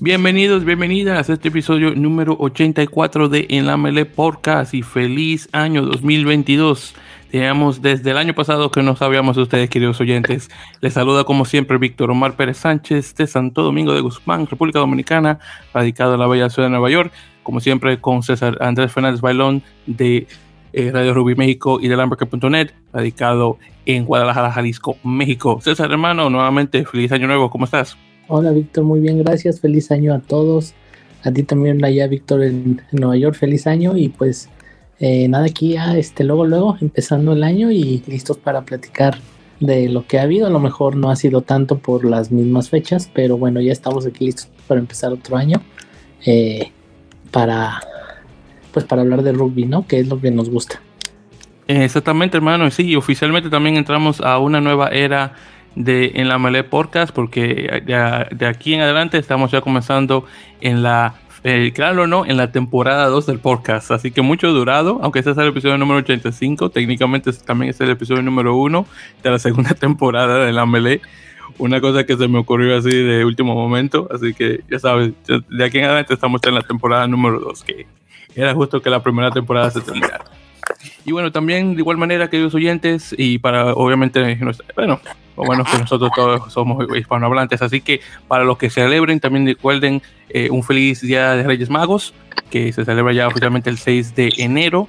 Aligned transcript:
Bienvenidos, 0.00 0.64
bienvenidas 0.64 1.28
a 1.28 1.32
este 1.32 1.48
episodio 1.48 1.94
número 1.94 2.36
84 2.38 3.28
de 3.28 3.46
En 3.50 3.66
la 3.66 3.76
Mele 3.76 4.06
Podcast 4.06 4.74
y 4.74 4.82
feliz 4.82 5.48
año 5.52 5.82
2022. 5.82 6.94
Teníamos 7.30 7.82
desde 7.82 8.12
el 8.12 8.16
año 8.16 8.34
pasado 8.34 8.70
que 8.70 8.82
no 8.82 8.96
sabíamos 8.96 9.36
de 9.36 9.42
ustedes, 9.42 9.68
queridos 9.68 10.00
oyentes. 10.00 10.50
Les 10.80 10.94
saluda 10.94 11.24
como 11.24 11.44
siempre 11.44 11.78
Víctor 11.78 12.10
Omar 12.10 12.36
Pérez 12.36 12.56
Sánchez 12.56 13.14
de 13.16 13.26
Santo 13.26 13.62
Domingo 13.62 13.92
de 13.92 14.00
Guzmán, 14.00 14.46
República 14.46 14.78
Dominicana, 14.78 15.38
radicado 15.74 16.14
en 16.14 16.20
la 16.20 16.26
bella 16.26 16.48
ciudad 16.48 16.68
de 16.68 16.70
Nueva 16.70 16.90
York. 16.90 17.12
Como 17.42 17.60
siempre 17.60 18.00
con 18.00 18.22
César 18.22 18.56
Andrés 18.60 18.92
Fernández 18.92 19.20
Bailón 19.20 19.62
de 19.86 20.26
eh, 20.72 20.90
Radio 20.92 21.14
Rubí 21.14 21.34
México 21.34 21.78
y 21.80 21.88
Lamberca.net, 21.88 22.70
radicado 22.92 23.58
en 23.86 24.04
Guadalajara, 24.04 24.52
Jalisco, 24.52 24.96
México. 25.02 25.60
César, 25.62 25.90
hermano, 25.90 26.30
nuevamente 26.30 26.84
feliz 26.84 27.12
año 27.12 27.26
nuevo, 27.26 27.50
¿cómo 27.50 27.64
estás? 27.64 27.96
Hola 28.30 28.50
Víctor, 28.50 28.84
muy 28.84 29.00
bien, 29.00 29.18
gracias. 29.22 29.60
Feliz 29.60 29.90
año 29.90 30.12
a 30.14 30.18
todos. 30.18 30.74
A 31.24 31.32
ti 31.32 31.42
también 31.42 31.82
allá, 31.84 32.06
Víctor, 32.06 32.44
en, 32.44 32.82
Nueva 32.92 33.16
York, 33.16 33.34
feliz 33.34 33.66
año. 33.66 33.96
Y 33.96 34.10
pues 34.10 34.50
eh, 35.00 35.28
nada, 35.28 35.46
aquí 35.46 35.72
ya, 35.72 35.96
este, 35.96 36.24
luego, 36.24 36.44
luego, 36.44 36.76
empezando 36.80 37.32
el 37.32 37.42
año 37.42 37.70
y 37.70 38.02
listos 38.06 38.36
para 38.36 38.62
platicar 38.62 39.18
de 39.60 39.88
lo 39.88 40.06
que 40.06 40.18
ha 40.18 40.22
habido. 40.22 40.46
A 40.46 40.50
lo 40.50 40.60
mejor 40.60 40.94
no 40.96 41.10
ha 41.10 41.16
sido 41.16 41.40
tanto 41.40 41.78
por 41.78 42.04
las 42.04 42.30
mismas 42.30 42.68
fechas, 42.68 43.10
pero 43.14 43.38
bueno, 43.38 43.62
ya 43.62 43.72
estamos 43.72 44.04
aquí 44.04 44.26
listos 44.26 44.48
para 44.66 44.78
empezar 44.78 45.10
otro 45.10 45.36
año. 45.36 45.62
Eh, 46.26 46.70
para, 47.30 47.80
pues 48.78 48.88
para 48.88 49.02
hablar 49.02 49.22
de 49.22 49.32
rugby, 49.32 49.64
¿no? 49.64 49.86
Que 49.88 49.98
es 49.98 50.06
lo 50.06 50.20
que 50.20 50.30
nos 50.30 50.50
gusta. 50.50 50.80
Exactamente, 51.66 52.36
hermano. 52.36 52.70
Sí, 52.70 52.94
oficialmente 52.94 53.50
también 53.50 53.76
entramos 53.76 54.20
a 54.20 54.38
una 54.38 54.60
nueva 54.60 54.88
era 54.88 55.34
de 55.74 56.12
en 56.14 56.28
la 56.28 56.38
Melee 56.38 56.62
Podcast, 56.62 57.12
porque 57.12 57.82
de, 57.84 58.46
aquí 58.46 58.74
en 58.74 58.82
adelante 58.82 59.18
estamos 59.18 59.50
ya 59.50 59.60
comenzando 59.62 60.24
en 60.60 60.84
la, 60.84 61.14
eh, 61.42 61.72
claro 61.74 62.04
o 62.04 62.06
no, 62.06 62.24
en 62.24 62.36
la 62.36 62.52
temporada 62.52 63.08
2 63.08 63.26
del 63.26 63.40
podcast. 63.40 63.90
Así 63.90 64.12
que 64.12 64.22
mucho 64.22 64.52
durado, 64.52 65.00
aunque 65.02 65.18
este 65.18 65.32
es 65.32 65.38
el 65.38 65.48
episodio 65.48 65.76
número 65.76 65.98
85, 65.98 66.70
técnicamente 66.70 67.32
también 67.32 67.70
es 67.70 67.80
el 67.80 67.90
episodio 67.90 68.22
número 68.22 68.56
1 68.56 68.86
de 69.24 69.30
la 69.30 69.40
segunda 69.40 69.70
temporada 69.74 70.44
de 70.44 70.52
la 70.52 70.66
Melee. 70.66 71.00
Una 71.58 71.80
cosa 71.80 72.06
que 72.06 72.16
se 72.16 72.28
me 72.28 72.38
ocurrió 72.38 72.78
así 72.78 72.90
de 72.90 73.24
último 73.24 73.54
momento, 73.54 74.08
así 74.14 74.34
que 74.34 74.60
ya 74.70 74.78
sabes, 74.78 75.14
de 75.26 75.64
aquí 75.64 75.78
en 75.78 75.86
adelante 75.86 76.14
estamos 76.14 76.40
en 76.46 76.54
la 76.54 76.62
temporada 76.62 77.08
número 77.08 77.40
2, 77.40 77.64
que 77.64 77.86
era 78.42 78.54
justo 78.54 78.80
que 78.80 78.90
la 78.90 79.02
primera 79.02 79.30
temporada 79.30 79.70
se 79.70 79.80
terminara. 79.80 80.24
Y 81.04 81.12
bueno, 81.12 81.32
también 81.32 81.74
de 81.74 81.80
igual 81.80 81.96
manera, 81.96 82.28
queridos 82.28 82.54
oyentes, 82.54 83.14
y 83.16 83.38
para 83.38 83.72
obviamente, 83.72 84.38
bueno, 84.76 85.00
o 85.36 85.44
bueno, 85.44 85.64
que 85.64 85.78
nosotros 85.78 86.10
todos 86.14 86.52
somos 86.52 86.86
hispanohablantes, 86.96 87.62
así 87.62 87.80
que 87.80 88.00
para 88.26 88.44
los 88.44 88.58
que 88.58 88.70
celebren, 88.70 89.18
también 89.18 89.46
recuerden 89.46 90.02
eh, 90.28 90.50
un 90.50 90.62
feliz 90.62 91.00
Día 91.00 91.32
de 91.32 91.44
Reyes 91.44 91.70
Magos, 91.70 92.14
que 92.50 92.72
se 92.72 92.84
celebra 92.84 93.12
ya 93.12 93.26
oficialmente 93.26 93.70
el 93.70 93.78
6 93.78 94.14
de 94.14 94.32
enero. 94.38 94.88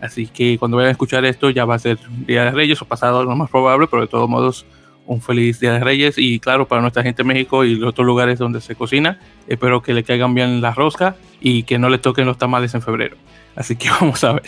Así 0.00 0.26
que 0.26 0.58
cuando 0.58 0.76
vayan 0.78 0.88
a 0.88 0.92
escuchar 0.92 1.24
esto, 1.24 1.50
ya 1.50 1.64
va 1.64 1.74
a 1.74 1.78
ser 1.78 1.98
Día 2.26 2.46
de 2.46 2.50
Reyes 2.52 2.80
o 2.82 2.84
pasado, 2.84 3.22
lo 3.24 3.36
más 3.36 3.50
probable, 3.50 3.86
pero 3.86 4.02
de 4.02 4.08
todos 4.08 4.28
modos, 4.28 4.66
un 5.10 5.20
feliz 5.20 5.58
Día 5.58 5.72
de 5.72 5.80
Reyes. 5.80 6.18
Y 6.18 6.38
claro, 6.38 6.68
para 6.68 6.80
nuestra 6.80 7.02
gente 7.02 7.22
en 7.22 7.28
México 7.28 7.64
y 7.64 7.74
los 7.74 7.90
otros 7.90 8.06
lugares 8.06 8.38
donde 8.38 8.60
se 8.60 8.76
cocina, 8.76 9.18
espero 9.48 9.82
que 9.82 9.92
le 9.92 10.04
caigan 10.04 10.34
bien 10.34 10.60
la 10.60 10.72
rosca 10.72 11.16
y 11.40 11.64
que 11.64 11.78
no 11.78 11.88
le 11.88 11.98
toquen 11.98 12.26
los 12.26 12.38
tamales 12.38 12.74
en 12.74 12.82
febrero. 12.82 13.16
Así 13.56 13.74
que 13.74 13.90
vamos 14.00 14.22
a 14.22 14.34
ver. 14.34 14.44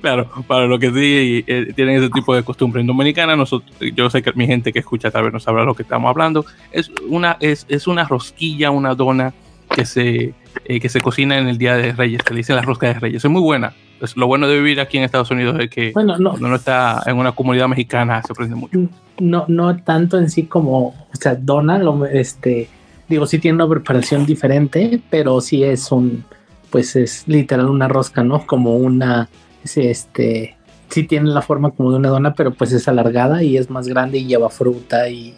claro, 0.00 0.30
para 0.46 0.66
lo 0.66 0.78
que 0.78 0.90
sí 0.92 1.44
eh, 1.48 1.72
tienen 1.74 1.96
ese 1.96 2.10
tipo 2.10 2.34
de 2.34 2.44
costumbre 2.44 2.80
en 2.80 2.86
Dominicana, 2.86 3.34
nosotros, 3.34 3.72
yo 3.92 4.08
sé 4.08 4.22
que 4.22 4.32
mi 4.34 4.46
gente 4.46 4.72
que 4.72 4.78
escucha 4.78 5.10
tal 5.10 5.24
vez 5.24 5.32
no 5.32 5.40
sabrá 5.40 5.64
lo 5.64 5.74
que 5.74 5.82
estamos 5.82 6.08
hablando. 6.08 6.46
Es 6.70 6.88
una, 7.08 7.36
es, 7.40 7.66
es 7.68 7.88
una 7.88 8.04
rosquilla, 8.04 8.70
una 8.70 8.94
dona 8.94 9.34
que 9.74 9.84
se, 9.84 10.32
eh, 10.64 10.80
que 10.80 10.88
se 10.88 11.00
cocina 11.00 11.36
en 11.38 11.48
el 11.48 11.58
Día 11.58 11.74
de 11.74 11.92
Reyes, 11.92 12.22
que 12.22 12.34
le 12.34 12.38
dicen 12.38 12.54
la 12.54 12.62
rosca 12.62 12.86
de 12.86 13.00
Reyes. 13.00 13.24
Es 13.24 13.30
muy 13.30 13.42
buena. 13.42 13.74
Lo 14.16 14.26
bueno 14.26 14.48
de 14.48 14.56
vivir 14.56 14.80
aquí 14.80 14.98
en 14.98 15.04
Estados 15.04 15.30
Unidos 15.30 15.56
es 15.60 15.70
que 15.70 15.92
bueno, 15.92 16.16
no, 16.18 16.30
cuando 16.30 16.48
uno 16.48 16.56
está 16.56 17.02
en 17.06 17.16
una 17.16 17.32
comunidad 17.32 17.68
mexicana 17.68 18.22
se 18.22 18.32
aprende 18.32 18.56
mucho. 18.56 18.78
No, 19.18 19.44
no 19.48 19.76
tanto 19.76 20.18
en 20.18 20.30
sí 20.30 20.44
como, 20.44 20.88
o 20.88 21.16
sea, 21.20 21.34
dona, 21.34 21.78
lo, 21.78 22.06
este, 22.06 22.68
digo, 23.08 23.26
sí 23.26 23.38
tiene 23.38 23.56
una 23.56 23.68
preparación 23.68 24.24
diferente, 24.24 25.00
pero 25.10 25.40
sí 25.40 25.62
es 25.62 25.92
un 25.92 26.24
pues 26.70 26.96
es 26.96 27.24
literal 27.26 27.68
una 27.68 27.88
rosca, 27.88 28.22
¿no? 28.22 28.46
Como 28.46 28.76
una, 28.76 29.28
este, 29.64 30.56
sí 30.88 31.04
tiene 31.04 31.30
la 31.30 31.42
forma 31.42 31.70
como 31.72 31.90
de 31.90 31.98
una 31.98 32.08
dona, 32.08 32.34
pero 32.34 32.52
pues 32.52 32.72
es 32.72 32.88
alargada 32.88 33.42
y 33.42 33.56
es 33.56 33.68
más 33.70 33.86
grande 33.88 34.18
y 34.18 34.26
lleva 34.26 34.48
fruta 34.48 35.08
y, 35.08 35.34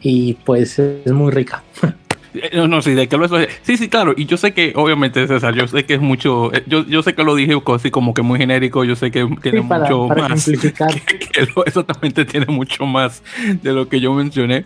y 0.00 0.34
pues 0.34 0.78
es 0.78 1.12
muy 1.12 1.32
rica. 1.32 1.64
Eh, 2.42 2.66
no, 2.68 2.82
sí, 2.82 2.94
de 2.94 3.08
que 3.08 3.16
lo 3.16 3.26
Sí, 3.62 3.76
sí, 3.76 3.88
claro. 3.88 4.14
Y 4.16 4.26
yo 4.26 4.36
sé 4.36 4.52
que, 4.52 4.72
obviamente, 4.76 5.26
César, 5.26 5.54
yo 5.54 5.66
sé 5.68 5.84
que 5.84 5.94
es 5.94 6.00
mucho. 6.00 6.52
Eh, 6.54 6.62
yo, 6.66 6.84
yo 6.86 7.02
sé 7.02 7.14
que 7.14 7.24
lo 7.24 7.34
dije 7.34 7.54
así 7.74 7.90
como 7.90 8.14
que 8.14 8.22
muy 8.22 8.38
genérico. 8.38 8.84
Yo 8.84 8.96
sé 8.96 9.10
que 9.10 9.26
tiene 9.42 9.60
mucho 9.60 10.08
más. 10.08 10.50
Que, 10.56 11.48
exactamente 11.66 12.24
tiene 12.24 12.46
mucho 12.46 12.86
más 12.86 13.22
de 13.62 13.72
lo 13.72 13.88
que 13.88 14.00
yo 14.00 14.12
mencioné 14.14 14.64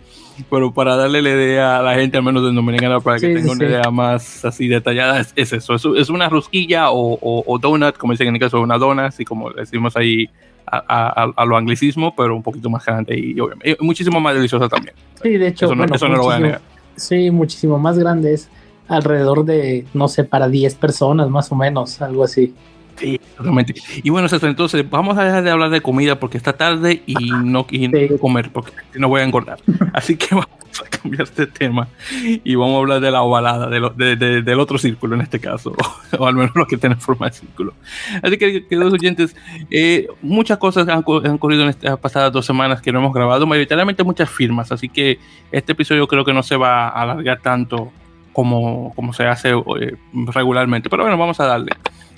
pero 0.48 0.72
para 0.72 0.96
darle 0.96 1.22
la 1.22 1.30
idea 1.30 1.78
a 1.78 1.82
la 1.82 1.94
gente, 1.94 2.16
al 2.16 2.22
menos 2.22 2.42
de 2.42 2.52
Dominicana, 2.52 3.00
para 3.00 3.18
que 3.18 3.34
tenga 3.34 3.52
una 3.52 3.64
idea 3.64 3.90
más 3.90 4.44
así 4.44 4.68
detallada, 4.68 5.20
es, 5.20 5.52
eso, 5.52 5.74
es, 5.74 6.08
una 6.08 6.28
rosquilla 6.28 6.90
o, 6.90 7.18
o, 7.20 7.58
donut, 7.58 7.96
como 7.96 8.12
dicen 8.12 8.28
en 8.28 8.34
el 8.36 8.40
caso, 8.40 8.60
una 8.60 8.78
dona, 8.78 9.06
así 9.06 9.24
como 9.24 9.50
decimos 9.50 9.96
ahí 9.96 10.28
a, 10.66 11.32
a, 11.36 11.44
lo 11.44 11.56
anglicismo, 11.56 12.14
pero 12.14 12.36
un 12.36 12.42
poquito 12.42 12.70
más 12.70 12.84
grande 12.84 13.18
y 13.18 13.38
obviamente 13.40 13.76
muchísimo 13.80 14.20
más 14.20 14.34
deliciosa 14.34 14.68
también. 14.68 14.94
Sí, 15.22 15.30
de 15.30 15.48
hecho, 15.48 15.66
eso 15.66 16.08
no, 16.08 16.16
lo 16.16 16.22
voy 16.22 16.34
a 16.34 16.38
negar. 16.38 16.60
Sí, 17.00 17.30
muchísimo 17.30 17.78
más 17.78 17.98
grande, 17.98 18.34
es 18.34 18.48
alrededor 18.88 19.44
de, 19.44 19.86
no 19.94 20.06
sé, 20.06 20.24
para 20.24 20.48
10 20.48 20.74
personas 20.74 21.30
más 21.30 21.50
o 21.50 21.54
menos, 21.54 22.02
algo 22.02 22.24
así. 22.24 22.52
Sí, 22.96 23.14
exactamente. 23.14 23.74
Y 24.02 24.10
bueno, 24.10 24.28
entonces 24.30 24.88
vamos 24.90 25.16
a 25.16 25.24
dejar 25.24 25.42
de 25.42 25.50
hablar 25.50 25.70
de 25.70 25.80
comida 25.80 26.20
porque 26.20 26.36
está 26.36 26.52
tarde 26.52 27.02
y 27.06 27.14
no 27.30 27.66
quiero 27.66 28.18
comer 28.18 28.52
porque 28.52 28.72
no 28.98 29.08
voy 29.08 29.22
a 29.22 29.24
engordar. 29.24 29.58
Así 29.94 30.16
que 30.16 30.26
vamos 30.34 30.59
a 30.84 30.88
cambiar 30.88 31.22
este 31.22 31.46
tema 31.46 31.88
y 32.14 32.54
vamos 32.54 32.76
a 32.76 32.78
hablar 32.78 33.00
de 33.00 33.10
la 33.10 33.22
ovalada, 33.22 33.68
de 33.68 34.16
del 34.42 34.60
otro 34.60 34.78
círculo 34.78 35.14
en 35.14 35.22
este 35.22 35.40
caso, 35.40 35.74
o 36.18 36.26
al 36.26 36.34
menos 36.34 36.52
lo 36.54 36.66
que 36.66 36.76
tiene 36.76 36.96
forma 36.96 37.28
de 37.28 37.32
círculo. 37.32 37.74
Así 38.22 38.36
que, 38.38 38.66
queridos 38.66 38.92
oyentes, 38.92 39.36
eh, 39.70 40.06
muchas 40.22 40.58
cosas 40.58 40.88
han, 40.88 40.98
han, 40.98 41.32
ocurrido 41.32 41.62
en 41.62 41.70
estas 41.70 41.98
pasadas 41.98 42.32
dos 42.32 42.46
semanas 42.46 42.80
que 42.80 42.92
no 42.92 43.00
hemos 43.00 43.12
grabado, 43.12 43.46
mayoritariamente 43.46 44.04
muchas 44.04 44.30
firmas, 44.30 44.72
así 44.72 44.88
que 44.88 45.18
este 45.52 45.72
episodio 45.72 46.06
creo 46.06 46.24
que 46.24 46.32
no 46.32 46.42
se 46.42 46.56
va 46.56 46.88
a 46.88 47.02
alargar 47.02 47.40
tanto 47.40 47.92
como, 48.32 48.92
como 48.94 49.12
se 49.12 49.24
hace 49.24 49.50
eh, 49.50 49.96
regularmente, 50.12 50.88
pero 50.88 51.02
bueno, 51.02 51.18
vamos 51.18 51.40
a 51.40 51.46
darle. 51.46 51.72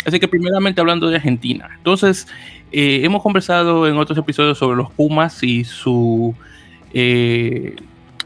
Así 0.05 0.19
que 0.19 0.29
primeramente 0.29 0.81
hablando 0.81 1.09
de 1.09 1.17
Argentina. 1.17 1.71
Entonces, 1.77 2.27
eh, 2.73 3.01
hemos 3.05 3.23
conversado 3.23 3.87
en 3.87 3.97
otros 3.97 4.19
episodios 4.19 4.59
sobre 4.59 4.77
los 4.77 4.91
Pumas 4.93 5.43
y 5.43 5.65
su, 5.65 6.35
eh, 6.93 7.77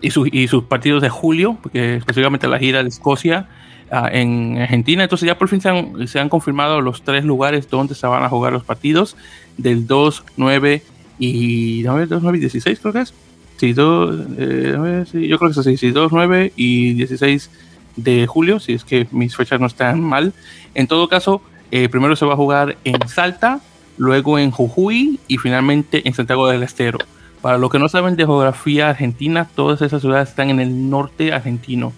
y, 0.01 0.09
y, 0.43 0.49
sus 0.49 0.65
partidos 0.65 1.03
de 1.03 1.09
julio, 1.09 1.59
porque 1.63 1.97
específicamente 1.97 2.49
la 2.49 2.59
gira 2.59 2.83
de 2.83 2.89
Escocia 2.89 3.49
ah, 3.91 4.09
en 4.13 4.59
Argentina. 4.59 5.03
Entonces 5.03 5.27
ya 5.27 5.39
por 5.39 5.49
fin 5.49 5.61
se 5.61 5.69
han, 5.69 6.09
se 6.09 6.19
han, 6.19 6.29
confirmado 6.29 6.81
los 6.81 7.03
tres 7.03 7.25
lugares 7.25 7.69
donde 7.69 7.95
se 7.95 8.07
van 8.07 8.23
a 8.23 8.29
jugar 8.29 8.53
los 8.53 8.65
partidos 8.65 9.17
del 9.57 9.87
2, 9.87 10.25
9 10.37 10.83
y... 11.19 11.83
2, 11.83 12.09
9 12.23 12.39
y 12.39 12.41
16 12.41 12.81
creo 12.81 12.93
que 12.93 13.01
es. 13.01 13.15
Sí, 13.57 13.73
2, 13.73 14.27
eh, 14.39 15.05
sí, 15.11 15.27
yo 15.29 15.39
creo 15.39 15.51
que 15.51 15.53
es 15.53 15.59
así, 15.59 15.77
sí, 15.79 15.91
2, 15.91 16.13
9 16.13 16.53
y 16.57 16.93
16 16.93 17.51
de 17.97 18.27
julio, 18.27 18.61
si 18.61 18.75
es 18.75 18.85
que 18.85 19.07
mis 19.11 19.35
fechas 19.35 19.59
no 19.59 19.67
están 19.67 20.01
mal. 20.03 20.35
En 20.75 20.87
todo 20.87 21.09
caso, 21.09 21.41
eh, 21.71 21.89
primero 21.89 22.17
se 22.17 22.27
va 22.27 22.35
a 22.35 22.37
jugar 22.37 22.77
en 22.85 23.09
Salta, 23.09 23.61
luego 23.97 24.39
en 24.39 24.51
Jujuy 24.51 25.19
y 25.27 25.39
finalmente 25.39 26.07
en 26.07 26.13
Santiago 26.13 26.49
del 26.49 26.63
Estero. 26.63 26.99
Para 27.47 27.59
los 27.59 27.71
que 27.71 27.79
no 27.79 27.89
saben 27.89 28.17
de 28.17 28.27
geografía 28.27 28.89
argentina, 28.89 29.49
todas 29.55 29.81
esas 29.81 30.01
ciudades 30.01 30.31
están 30.31 30.51
en 30.51 30.59
el 30.59 30.91
norte 30.91 31.33
argentino. 31.33 31.93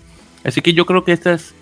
Así 0.45 0.61
que 0.61 0.75
yo 0.75 0.85
creo 0.85 1.05
que 1.05 1.13
esta 1.13 1.33
es 1.33 1.55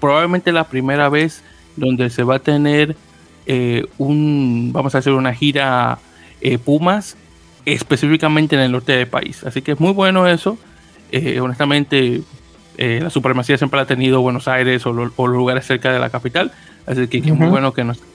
probablemente 0.00 0.50
la 0.50 0.64
primera 0.64 1.10
vez 1.10 1.42
donde 1.76 2.08
se 2.08 2.22
va 2.22 2.36
a 2.36 2.38
tener 2.38 2.96
eh, 3.44 3.84
un, 3.98 4.70
vamos 4.72 4.94
a 4.94 4.98
hacer 4.98 5.12
una 5.12 5.34
gira 5.34 5.98
eh, 6.40 6.56
Pumas 6.56 7.18
específicamente 7.66 8.56
en 8.56 8.62
el 8.62 8.72
norte 8.72 8.92
del 8.92 9.08
país. 9.08 9.44
Así 9.44 9.60
que 9.60 9.72
es 9.72 9.78
muy 9.78 9.92
bueno 9.92 10.26
eso. 10.26 10.56
honestamente, 11.42 12.22
la 12.78 13.10
supremacía 13.10 13.58
siempre 13.58 13.76
la 13.76 13.82
ha 13.82 13.86
tenido 13.86 14.22
Buenos 14.22 14.48
Aires 14.48 14.86
o, 14.86 14.92
o, 14.92 15.26
los 15.26 15.36
lugares 15.36 15.66
cerca 15.66 15.92
de 15.92 15.98
la 15.98 16.08
capital. 16.08 16.50
Así 16.86 17.08
que, 17.08 17.18
es 17.18 17.26
muy 17.26 17.48
bueno 17.48 17.74
que 17.74 17.84
nuestras 17.84 18.08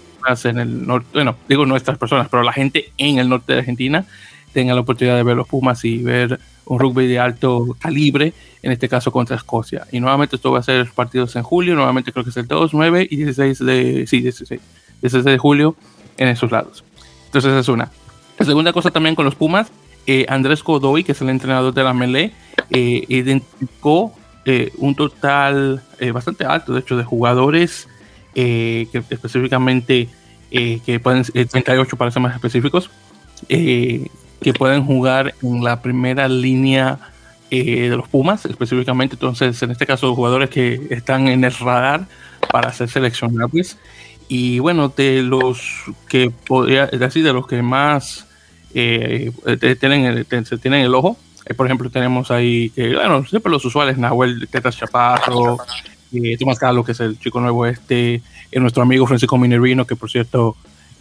en 0.46 0.58
el 0.58 0.88
norte, 0.88 1.08
bueno, 1.14 1.36
digo 1.48 1.68
nuestras 1.68 2.00
personas, 2.00 2.30
pero 2.30 2.42
la 2.42 2.52
gente 2.52 2.92
en 2.98 3.20
el 3.20 3.30
norte 3.30 3.54
de 3.54 3.60
Argentina 3.60 4.06
tenga 4.54 4.74
la 4.74 4.82
oportunidad 4.82 5.16
de 5.16 5.24
ver 5.24 5.38
los 5.38 5.48
Pumas 5.48 5.84
y 5.86 5.98
ver 6.00 6.40
un 6.66 6.80
rugby 6.80 7.08
de 7.08 7.20
alto 7.20 7.76
calibre, 7.80 8.34
en 8.62 8.72
este 8.72 8.88
caso 8.88 9.12
contra 9.12 9.36
Escocia. 9.36 9.88
Y 9.92 10.00
nuevamente 10.00 10.36
esto 10.36 10.52
va 10.52 10.60
a 10.60 10.64
ser 10.64 10.90
partidos 10.94 11.36
en 11.36 11.44
julio, 11.44 11.76
nuevamente 11.76 12.12
creo 12.12 12.24
que 12.24 12.30
es 12.30 12.38
el 12.38 12.48
2, 12.48 12.74
9 12.74 13.08
y 13.10 13.16
16 13.16 13.60
de, 13.60 14.06
sí, 14.08 14.22
16, 14.22 14.62
16 15.02 15.26
de 15.26 15.38
julio 15.38 15.76
en 16.18 16.28
esos 16.28 16.52
lados. 16.52 16.84
Entonces 17.26 17.54
es 17.54 17.68
una. 17.70 17.92
La 18.38 18.46
segunda 18.46 18.72
cosa 18.74 18.92
también 18.92 19.16
con 19.16 19.26
los 19.26 19.36
Pumas 19.36 19.72
Andrés 20.28 20.64
Godoy, 20.64 21.04
que 21.04 21.12
es 21.12 21.22
el 21.22 21.30
entrenador 21.30 21.74
de 21.74 21.84
la 21.84 21.94
Melee, 21.94 22.34
identificó 22.72 24.14
un 24.78 24.96
total 24.96 25.84
bastante 26.14 26.46
alto, 26.46 26.74
de 26.74 26.80
hecho, 26.80 26.98
de 26.98 27.04
jugadores 27.04 27.88
que 28.34 28.88
específicamente 29.10 30.10
que 30.50 31.00
pueden 31.04 31.24
38 31.24 31.96
para 31.96 32.10
ser 32.12 32.22
más 32.22 32.34
específicos, 32.34 32.90
que 34.42 34.54
pueden 34.54 34.86
jugar 34.86 35.34
en 35.42 35.64
la 35.64 35.82
primera 35.82 36.28
línea 36.28 37.00
de 37.50 37.96
los 37.96 38.08
Pumas 38.08 38.46
específicamente. 38.46 39.16
Entonces, 39.16 39.62
en 39.64 39.72
este 39.72 39.86
caso, 39.86 40.14
jugadores 40.16 40.50
que 40.50 40.88
están 40.92 41.28
en 41.28 41.44
el 41.44 41.54
radar 41.54 42.06
para 42.52 42.72
ser 42.74 42.90
seleccionables. 42.90 43.78
Y 44.28 44.60
bueno, 44.60 44.94
de 44.96 45.24
los 45.24 45.86
que 46.08 46.32
podría 46.32 46.88
decir, 46.88 47.24
de 47.24 47.34
los 47.34 47.48
que 47.48 47.62
más 47.62 48.28
eh, 48.74 49.32
tienen, 49.80 50.26
se 50.46 50.58
tienen 50.58 50.82
el 50.82 50.94
ojo, 50.94 51.18
eh, 51.46 51.56
por 51.56 51.66
ejemplo, 51.66 51.90
tenemos 51.90 52.30
ahí, 52.30 52.72
bueno, 52.76 53.26
siempre 53.26 53.52
los 53.52 53.66
usuales, 53.66 53.98
Nahuel 53.98 54.48
Tetas 54.48 54.78
Chaparro, 54.78 55.58
eh, 56.14 56.38
Tomás 56.38 56.60
Carlos, 56.60 56.86
que 56.86 56.92
es 56.92 57.00
el 57.00 57.18
chico 57.20 57.42
nuevo 57.42 57.66
este, 57.66 58.22
nuestro 58.54 58.84
amigo 58.84 59.08
Francisco 59.08 59.38
Minervino, 59.38 59.86
que 59.86 59.96
por 59.96 60.12
cierto, 60.12 60.56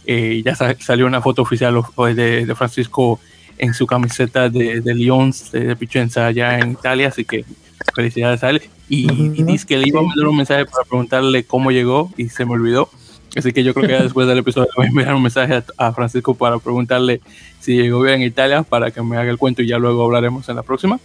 ya 0.07 0.55
salió 0.79 1.05
una 1.05 1.21
foto 1.21 1.43
oficial 1.43 1.83
de 2.15 2.55
Francisco 2.57 3.19
en 3.59 3.73
su 3.73 3.85
camiseta 3.85 4.49
de, 4.49 4.81
de 4.81 4.95
Lions 4.95 5.51
de, 5.51 5.75
Pichenza 5.75 6.25
allá 6.25 6.57
en 6.57 6.71
Italia, 6.71 7.09
así 7.09 7.25
que 7.25 7.45
felicidades 7.93 8.43
a 8.43 8.49
él. 8.49 8.63
Y, 8.87 9.07
dice 9.43 9.67
que 9.67 9.77
le 9.77 9.87
iba 9.87 9.99
a 9.99 10.03
mandar 10.03 10.27
un 10.27 10.37
mensaje 10.37 10.65
para 10.65 10.83
preguntarle 10.83 11.43
cómo 11.43 11.69
llegó 11.69 12.11
y 12.17 12.29
se 12.29 12.45
me 12.45 12.53
olvidó. 12.53 12.89
Así 13.35 13.53
que 13.53 13.63
yo 13.63 13.75
creo 13.75 13.87
que 13.87 14.03
después 14.03 14.27
del 14.27 14.39
episodio 14.39 14.69
voy 14.75 14.87
a 14.87 14.89
enviar 14.89 15.13
un 15.13 15.21
mensaje 15.21 15.61
a, 15.77 15.93
Francisco 15.93 16.33
para 16.33 16.57
preguntarle 16.57 17.21
si 17.59 17.75
llegó 17.75 18.01
bien 18.01 18.21
en 18.21 18.27
Italia 18.27 18.63
para 18.63 18.89
que 18.89 19.03
me 19.03 19.17
haga 19.17 19.29
el 19.29 19.37
cuento 19.37 19.61
y 19.61 19.67
ya 19.67 19.77
luego 19.77 20.03
hablaremos 20.05 20.49
en 20.49 20.55
la 20.55 20.63
próxima. 20.63 20.99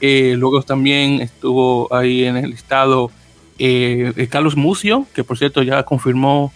Eh, 0.00 0.34
luego 0.38 0.62
también 0.62 1.20
estuvo 1.20 1.92
ahí 1.92 2.24
en 2.24 2.38
el 2.38 2.50
listado 2.50 3.10
eh, 3.58 4.12
eh, 4.16 4.26
Carlos 4.28 4.56
Mucio, 4.56 5.06
que 5.14 5.24
por 5.24 5.36
cierto 5.36 5.62
ya 5.62 5.82
confirmó 5.82 6.52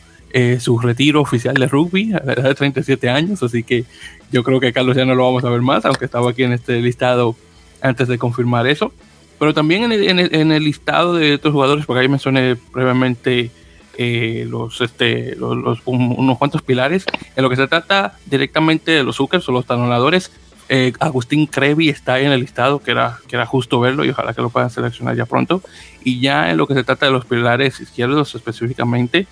su 0.60 0.78
retiro 0.78 1.20
oficial 1.20 1.54
de 1.54 1.66
rugby 1.66 2.12
a 2.12 2.22
la 2.24 2.34
edad 2.34 2.44
de 2.44 2.54
37 2.54 3.08
años, 3.08 3.42
así 3.42 3.62
que 3.64 3.84
yo 4.30 4.44
creo 4.44 4.60
que 4.60 4.72
Carlos 4.72 4.96
ya 4.96 5.04
no 5.04 5.14
lo 5.14 5.24
vamos 5.24 5.44
a 5.44 5.50
ver 5.50 5.60
más, 5.60 5.84
aunque 5.84 6.04
estaba 6.04 6.30
aquí 6.30 6.44
en 6.44 6.52
este 6.52 6.80
listado 6.80 7.34
antes 7.82 8.08
de 8.08 8.18
confirmar 8.18 8.66
eso. 8.66 8.92
Pero 9.38 9.54
también 9.54 9.84
en 9.84 9.92
el, 9.92 10.34
en 10.34 10.52
el, 10.52 10.64
listado 10.64 11.14
de 11.14 11.34
estos 11.34 11.52
jugadores, 11.52 11.86
porque 11.86 12.00
ahí 12.00 12.08
mencioné 12.08 12.56
previamente 12.56 13.50
eh, 13.96 14.46
los, 14.46 14.82
este, 14.82 15.34
los, 15.36 15.80
unos 15.86 16.38
cuantos 16.38 16.60
pilares, 16.60 17.06
en 17.34 17.42
lo 17.42 17.48
que 17.48 17.56
se 17.56 17.66
trata 17.66 18.18
directamente 18.26 18.90
de 18.92 19.02
los 19.02 19.16
Zuckers 19.16 19.48
o 19.48 19.52
los 19.52 19.64
talonadores, 19.64 20.30
eh, 20.68 20.92
Agustín 21.00 21.46
Crevi 21.46 21.88
está 21.88 22.20
en 22.20 22.32
el 22.32 22.40
listado, 22.40 22.80
que 22.80 22.90
era, 22.90 23.18
que 23.26 23.36
era 23.36 23.46
justo 23.46 23.80
verlo 23.80 24.04
y 24.04 24.10
ojalá 24.10 24.34
que 24.34 24.42
lo 24.42 24.50
puedan 24.50 24.68
seleccionar 24.68 25.16
ya 25.16 25.24
pronto. 25.24 25.62
Y 26.04 26.20
ya 26.20 26.50
en 26.50 26.58
lo 26.58 26.66
que 26.66 26.74
se 26.74 26.84
trata 26.84 27.06
de 27.06 27.12
los 27.12 27.24
pilares 27.24 27.80
izquierdos 27.80 28.34
específicamente, 28.34 29.20
eh, 29.20 29.26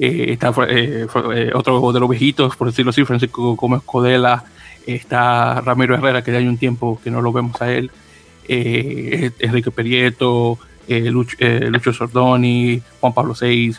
está 0.00 0.50
otro 0.50 1.92
de 1.92 2.00
los 2.00 2.08
viejitos, 2.08 2.56
por 2.56 2.68
decirlo 2.68 2.90
así, 2.90 3.04
Francisco 3.04 3.54
Gómez 3.56 3.82
Codela, 3.84 4.44
está 4.86 5.60
Ramiro 5.60 5.94
Herrera, 5.94 6.22
que 6.22 6.32
ya 6.32 6.38
hay 6.38 6.46
un 6.46 6.58
tiempo 6.58 7.00
que 7.02 7.10
no 7.10 7.20
lo 7.20 7.32
vemos 7.32 7.60
a 7.60 7.72
él, 7.72 7.90
eh, 8.48 9.30
Enrique 9.38 9.70
Perieto, 9.70 10.58
eh, 10.88 11.12
eh, 11.38 11.60
Lucho, 11.70 11.92
Sordoni, 11.92 12.82
Juan 13.00 13.14
Pablo 13.14 13.34
VI 13.40 13.76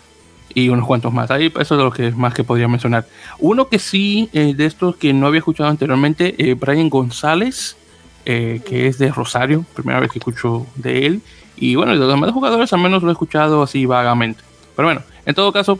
y 0.55 0.69
unos 0.69 0.85
cuantos 0.85 1.13
más. 1.13 1.31
Ahí 1.31 1.51
eso 1.59 1.75
es 1.75 1.81
lo 1.81 1.91
que 1.91 2.11
más 2.11 2.33
que 2.33 2.43
podría 2.43 2.67
mencionar. 2.67 3.05
Uno 3.39 3.67
que 3.67 3.79
sí, 3.79 4.29
de 4.31 4.65
estos 4.65 4.95
que 4.95 5.13
no 5.13 5.27
había 5.27 5.39
escuchado 5.39 5.69
anteriormente, 5.69 6.55
Brian 6.59 6.89
González, 6.89 7.75
que 8.23 8.87
es 8.87 8.97
de 8.97 9.11
Rosario, 9.11 9.65
primera 9.73 9.99
vez 9.99 10.11
que 10.11 10.19
escucho 10.19 10.67
de 10.75 11.05
él. 11.07 11.21
Y 11.55 11.75
bueno, 11.75 11.93
de 11.93 11.99
los 11.99 12.07
demás 12.07 12.31
jugadores 12.31 12.71
al 12.73 12.81
menos 12.81 13.03
lo 13.03 13.09
he 13.09 13.13
escuchado 13.13 13.63
así 13.63 13.85
vagamente. 13.85 14.43
Pero 14.75 14.87
bueno, 14.87 15.01
en 15.25 15.35
todo 15.35 15.51
caso, 15.51 15.79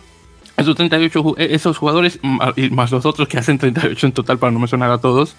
esos 0.63 0.75
38, 0.75 1.35
esos 1.37 1.77
jugadores, 1.77 2.19
más 2.71 2.91
los 2.91 3.05
otros 3.05 3.27
que 3.27 3.37
hacen 3.37 3.57
38 3.57 4.07
en 4.07 4.11
total, 4.13 4.37
para 4.37 4.51
no 4.51 4.59
mencionar 4.59 4.91
a 4.91 4.97
todos, 4.97 5.35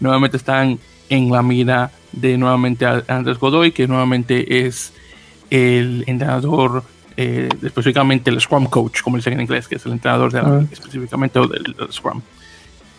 nuevamente 0.00 0.36
están 0.36 0.78
en 1.08 1.30
la 1.30 1.42
mira 1.42 1.90
de 2.12 2.38
nuevamente 2.38 2.86
Andrés 2.86 3.38
Godoy, 3.38 3.72
que 3.72 3.86
nuevamente 3.86 4.66
es 4.66 4.92
el 5.50 6.04
entrenador, 6.06 6.82
eh, 7.16 7.48
específicamente 7.62 8.30
el 8.30 8.40
Scrum 8.40 8.66
Coach, 8.66 9.02
como 9.02 9.16
dicen 9.16 9.34
en 9.34 9.40
inglés, 9.42 9.68
que 9.68 9.76
es 9.76 9.86
el 9.86 9.92
entrenador 9.92 10.32
de 10.32 10.42
la, 10.42 10.48
ah. 10.48 10.64
específicamente 10.70 11.38
del, 11.40 11.74
Scrum. 11.90 12.20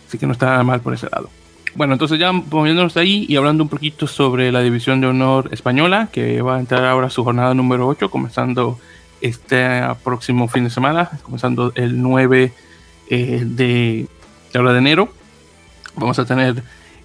Así 0.06 0.18
que 0.18 0.26
no 0.26 0.32
está 0.32 0.46
nada 0.46 0.64
mal 0.64 0.80
por 0.80 0.94
ese 0.94 1.08
lado. 1.10 1.30
Bueno, 1.74 1.92
entonces 1.92 2.18
ya 2.18 2.32
moviéndonos 2.32 2.96
ahí 2.96 3.26
y 3.28 3.36
hablando 3.36 3.62
un 3.62 3.68
poquito 3.68 4.08
sobre 4.08 4.50
la 4.50 4.60
División 4.60 5.00
de 5.00 5.06
Honor 5.06 5.48
Española, 5.52 6.08
que 6.10 6.42
va 6.42 6.56
a 6.56 6.60
entrar 6.60 6.84
ahora 6.84 7.06
a 7.06 7.10
su 7.10 7.22
jornada 7.22 7.54
número 7.54 7.86
8, 7.86 8.10
comenzando 8.10 8.80
este 9.20 9.80
próximo 10.02 10.48
fin 10.48 10.64
de 10.64 10.70
semana, 10.70 11.10
comenzando 11.22 11.72
el 11.74 12.00
9 12.00 12.52
eh, 13.08 13.42
de, 13.44 14.06
de, 14.52 14.62
de 14.62 14.78
enero. 14.78 15.12
Vamos 15.96 16.18
a 16.18 16.24
tener 16.24 16.62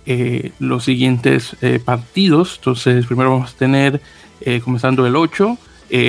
eh, 0.07 0.51
los 0.59 0.83
siguientes 0.83 1.55
eh, 1.61 1.79
partidos. 1.83 2.57
Entonces, 2.57 3.07
primero 3.07 3.31
vamos 3.31 3.53
a 3.53 3.57
tener, 3.57 4.01
eh, 4.41 4.61
comenzando 4.63 5.05
el 5.07 5.15
8, 5.15 5.57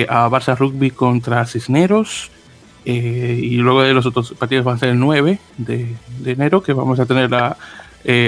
a 0.09 0.29
Barça 0.29 0.55
Rugby 0.57 0.91
contra 0.91 1.45
Cisneros. 1.45 2.29
y 2.85 3.57
luego 3.57 3.81
de 3.81 3.93
los 3.93 4.05
otros 4.05 4.33
partidos 4.33 4.65
van 4.65 4.75
a 4.75 4.79
ser 4.79 4.89
el 4.89 4.99
9 4.99 5.39
de, 5.57 5.95
enero, 6.25 6.61
que 6.61 6.73
vamos 6.73 6.99
a 6.99 7.05
tener 7.05 7.31
la 7.31 7.57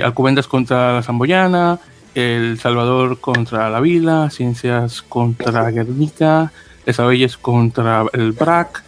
Alcobendas 0.03 0.47
contra 0.47 0.95
la 0.95 1.03
Zamboyana, 1.03 1.79
El 2.13 2.59
Salvador 2.59 3.19
contra 3.19 3.69
la 3.69 3.79
Vila, 3.79 4.29
Ciencias 4.29 5.01
contra 5.01 5.69
Guernica, 5.71 6.51
Esabelles 6.89 7.37
contra 7.37 8.05
el 8.13 8.31
BRAC 8.31 8.83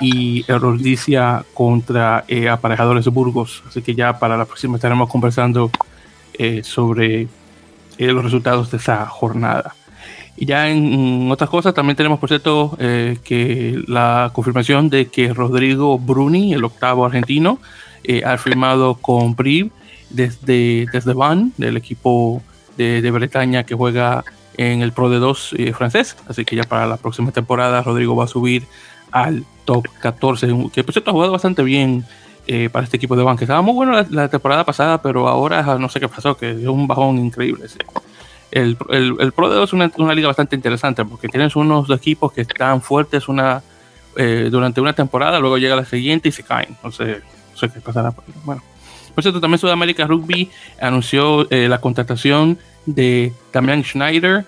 y 0.00 0.44
Erroldicia 0.50 1.44
contra 1.54 2.24
Aparejadores 2.50 3.04
de 3.04 3.10
Burgos. 3.10 3.62
Así 3.68 3.82
que 3.82 3.94
ya 3.94 4.18
para 4.18 4.36
la 4.36 4.44
próxima 4.44 4.76
estaremos 4.76 5.08
conversando 5.08 5.70
eh, 6.38 6.62
sobre 6.62 7.22
eh, 7.22 7.28
los 8.12 8.22
resultados 8.22 8.70
de 8.70 8.76
esa 8.76 9.06
jornada. 9.06 9.74
Y 10.36 10.44
ya 10.44 10.68
en 10.68 11.30
otras 11.30 11.48
cosas, 11.48 11.72
también 11.72 11.96
tenemos, 11.96 12.18
por 12.18 12.28
cierto, 12.28 12.76
eh, 12.78 13.16
que 13.24 13.82
la 13.86 14.30
confirmación 14.34 14.90
de 14.90 15.06
que 15.06 15.32
Rodrigo 15.32 15.98
Bruni, 15.98 16.52
el 16.52 16.64
octavo 16.64 17.06
argentino, 17.06 17.58
ha 18.24 18.38
firmado 18.38 18.94
con 18.94 19.34
PRIV 19.34 19.72
desde, 20.10 20.86
desde 20.92 21.12
Van, 21.12 21.52
del 21.56 21.76
equipo 21.76 22.40
de, 22.76 23.02
de, 23.02 23.10
Bretaña 23.10 23.64
que 23.64 23.74
juega 23.74 24.22
en 24.56 24.82
el 24.82 24.92
Pro 24.92 25.08
de 25.08 25.18
2 25.18 25.54
francés. 25.74 26.16
Así 26.28 26.44
que 26.44 26.56
ya 26.56 26.64
para 26.64 26.86
la 26.86 26.96
próxima 26.96 27.32
temporada, 27.32 27.82
Rodrigo 27.82 28.16
va 28.16 28.24
a 28.24 28.28
subir 28.28 28.64
al 29.12 29.44
top 29.64 29.86
14, 30.00 30.46
que 30.72 30.84
por 30.84 30.92
cierto 30.92 31.10
ha 31.10 31.12
jugado 31.12 31.32
bastante 31.32 31.62
bien 31.62 32.04
eh, 32.46 32.68
para 32.70 32.84
este 32.84 32.96
equipo 32.96 33.16
de 33.16 33.24
banque. 33.24 33.44
Estaba 33.44 33.62
muy 33.62 33.74
bueno 33.74 34.04
la, 34.10 34.28
temporada 34.28 34.64
pasada, 34.64 35.02
pero 35.02 35.28
ahora 35.28 35.62
no 35.78 35.88
sé 35.88 36.00
qué 36.00 36.08
pasó, 36.08 36.36
que 36.36 36.50
es 36.50 36.66
un 36.66 36.86
bajón 36.86 37.18
increíble. 37.18 37.66
El, 38.50 38.76
el, 38.90 39.32
Pro 39.32 39.50
de 39.50 39.56
2 39.56 39.68
es 39.68 39.72
una, 39.72 39.90
una, 39.96 40.14
liga 40.14 40.28
bastante 40.28 40.54
interesante 40.54 41.04
porque 41.04 41.28
tienes 41.28 41.56
unos 41.56 41.90
equipos 41.90 42.32
que 42.32 42.42
están 42.42 42.80
fuertes 42.80 43.28
una, 43.28 43.62
eh, 44.16 44.48
durante 44.50 44.80
una 44.80 44.92
temporada, 44.92 45.40
luego 45.40 45.58
llega 45.58 45.74
la 45.76 45.84
siguiente 45.84 46.28
y 46.28 46.32
se 46.32 46.42
caen. 46.42 46.76
No 46.84 46.92
sé, 46.92 47.20
no 47.52 47.58
sé 47.58 47.68
qué 47.68 47.80
pasará. 47.80 48.14
Bueno. 48.44 48.62
Por 49.14 49.22
cierto, 49.22 49.40
también 49.40 49.58
Sudamérica 49.58 50.06
Rugby 50.06 50.50
anunció 50.80 51.50
eh, 51.50 51.68
la 51.68 51.80
contratación 51.80 52.58
de 52.86 53.32
Damián 53.52 53.84
Schneider, 53.84 54.46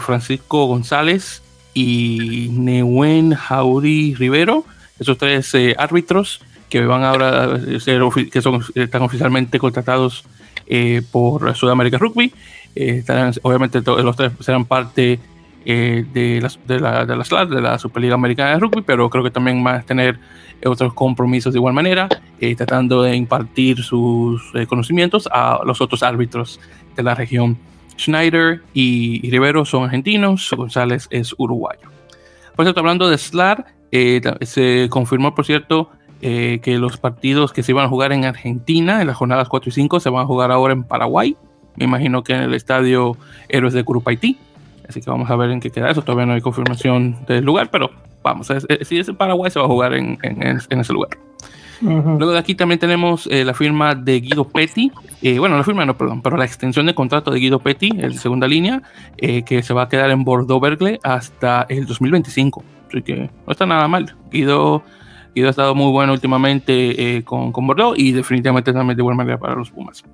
Francisco 0.00 0.66
González 0.66 1.42
y 1.74 2.48
Neuen 2.50 3.34
Jauri 3.34 4.14
Rivero, 4.16 4.64
esos 4.98 5.16
tres 5.16 5.54
árbitros 5.78 6.40
que 6.70 6.80
van 6.86 7.04
ahora 7.04 7.44
a 7.44 7.80
ser, 7.80 8.00
que 8.32 8.40
son, 8.40 8.64
están 8.74 9.02
oficialmente 9.02 9.58
contratados 9.58 10.24
eh, 10.66 11.02
por 11.10 11.54
Sudamérica 11.56 11.98
Rugby. 11.98 12.32
Eh, 12.76 12.98
estarán, 12.98 13.34
obviamente 13.42 13.82
los 13.82 14.16
tres 14.16 14.32
serán 14.40 14.64
parte 14.64 15.18
eh, 15.64 16.04
de, 16.12 16.40
la, 16.40 16.50
de, 16.66 16.80
la, 16.80 17.04
de, 17.06 17.54
de 17.54 17.60
la 17.60 17.78
Superliga 17.78 18.14
Americana 18.14 18.50
de 18.50 18.58
Rugby, 18.58 18.82
pero 18.82 19.08
creo 19.10 19.24
que 19.24 19.30
también 19.30 19.62
van 19.62 19.76
a 19.76 19.82
tener 19.82 20.18
otros 20.64 20.92
compromisos 20.92 21.52
de 21.52 21.58
igual 21.58 21.72
manera, 21.72 22.08
tratando 22.56 23.02
de 23.02 23.16
impartir 23.16 23.82
sus 23.82 24.42
conocimientos 24.68 25.26
a 25.32 25.60
los 25.64 25.80
otros 25.80 26.02
árbitros 26.02 26.60
de 26.96 27.02
la 27.02 27.14
región. 27.14 27.56
Schneider 27.98 28.62
y, 28.74 29.30
Rivero 29.30 29.64
son 29.64 29.84
argentinos, 29.84 30.50
González 30.54 31.08
es 31.10 31.34
uruguayo. 31.38 31.88
Por 32.56 32.66
cierto, 32.66 32.80
hablando 32.80 33.08
de 33.08 33.16
SLAR, 33.16 33.64
se 34.42 34.88
confirmó, 34.90 35.34
por 35.34 35.46
cierto, 35.46 35.90
eh, 36.22 36.60
que 36.62 36.76
los 36.76 36.98
partidos 36.98 37.50
que 37.50 37.62
se 37.62 37.72
iban 37.72 37.86
a 37.86 37.88
jugar 37.88 38.12
en 38.12 38.26
Argentina 38.26 39.00
en 39.00 39.06
las 39.06 39.16
jornadas 39.16 39.48
4 39.48 39.70
y 39.70 39.72
5 39.72 40.00
se 40.00 40.10
van 40.10 40.24
a 40.24 40.26
jugar 40.26 40.50
ahora 40.50 40.74
en 40.74 40.84
Paraguay. 40.84 41.34
Me 41.76 41.86
imagino 41.86 42.22
que 42.22 42.34
en 42.34 42.42
el 42.42 42.52
estadio 42.52 43.16
Héroes 43.48 43.72
de 43.72 43.84
Curupaití. 43.84 44.36
Así 44.90 45.00
que 45.00 45.08
vamos 45.08 45.30
a 45.30 45.36
ver 45.36 45.50
en 45.52 45.60
qué 45.60 45.70
queda 45.70 45.88
eso. 45.88 46.02
Todavía 46.02 46.26
no 46.26 46.32
hay 46.32 46.40
confirmación 46.40 47.24
del 47.28 47.44
lugar, 47.44 47.70
pero 47.70 47.90
vamos, 48.24 48.48
si 48.82 48.98
es 48.98 49.08
en 49.08 49.14
Paraguay 49.14 49.50
se 49.50 49.60
va 49.60 49.66
a 49.66 49.68
jugar 49.68 49.94
en, 49.94 50.18
ese 50.68 50.92
lugar. 50.92 51.10
Luego 51.80 52.32
de 52.32 52.38
aquí 52.38 52.56
también 52.56 52.80
tenemos 52.80 53.28
eh, 53.30 53.44
la 53.44 53.54
firma 53.54 53.94
de 53.94 54.20
Guido 54.20 54.44
Petty, 54.44 54.90
eh, 55.22 55.38
bueno, 55.38 55.56
la 55.56 55.64
firma 55.64 55.86
no, 55.86 55.96
perdón, 55.96 56.20
pero 56.20 56.36
la 56.36 56.44
extensión 56.44 56.84
de 56.86 56.94
contrato 56.94 57.30
de 57.30 57.38
Guido 57.38 57.60
Petty, 57.60 57.90
el 57.98 58.18
segunda 58.18 58.48
línea, 58.48 58.82
eh, 59.16 59.44
que 59.44 59.62
se 59.62 59.72
va 59.72 59.84
a 59.84 59.88
quedar 59.88 60.10
en 60.10 60.24
Bordeaux 60.24 60.60
Bergle 60.60 60.98
hasta 61.04 61.66
el 61.68 61.86
2025. 61.86 62.64
Así 62.88 63.02
que 63.02 63.30
no 63.46 63.52
está 63.52 63.64
nada 63.64 63.86
mal. 63.86 64.14
Guido, 64.30 64.82
Guido 65.34 65.48
ha 65.48 65.50
estado 65.50 65.74
muy 65.74 65.90
bueno 65.90 66.12
últimamente 66.12 67.22
con, 67.24 67.52
con, 67.52 67.66
Bordeaux 67.66 67.98
y 67.98 68.12
definitivamente 68.12 68.72
también 68.72 68.96
de 68.96 69.02
buena 69.02 69.16
manera 69.16 69.38
para 69.38 69.54
los 69.54 69.70
Pumas. 69.70 70.04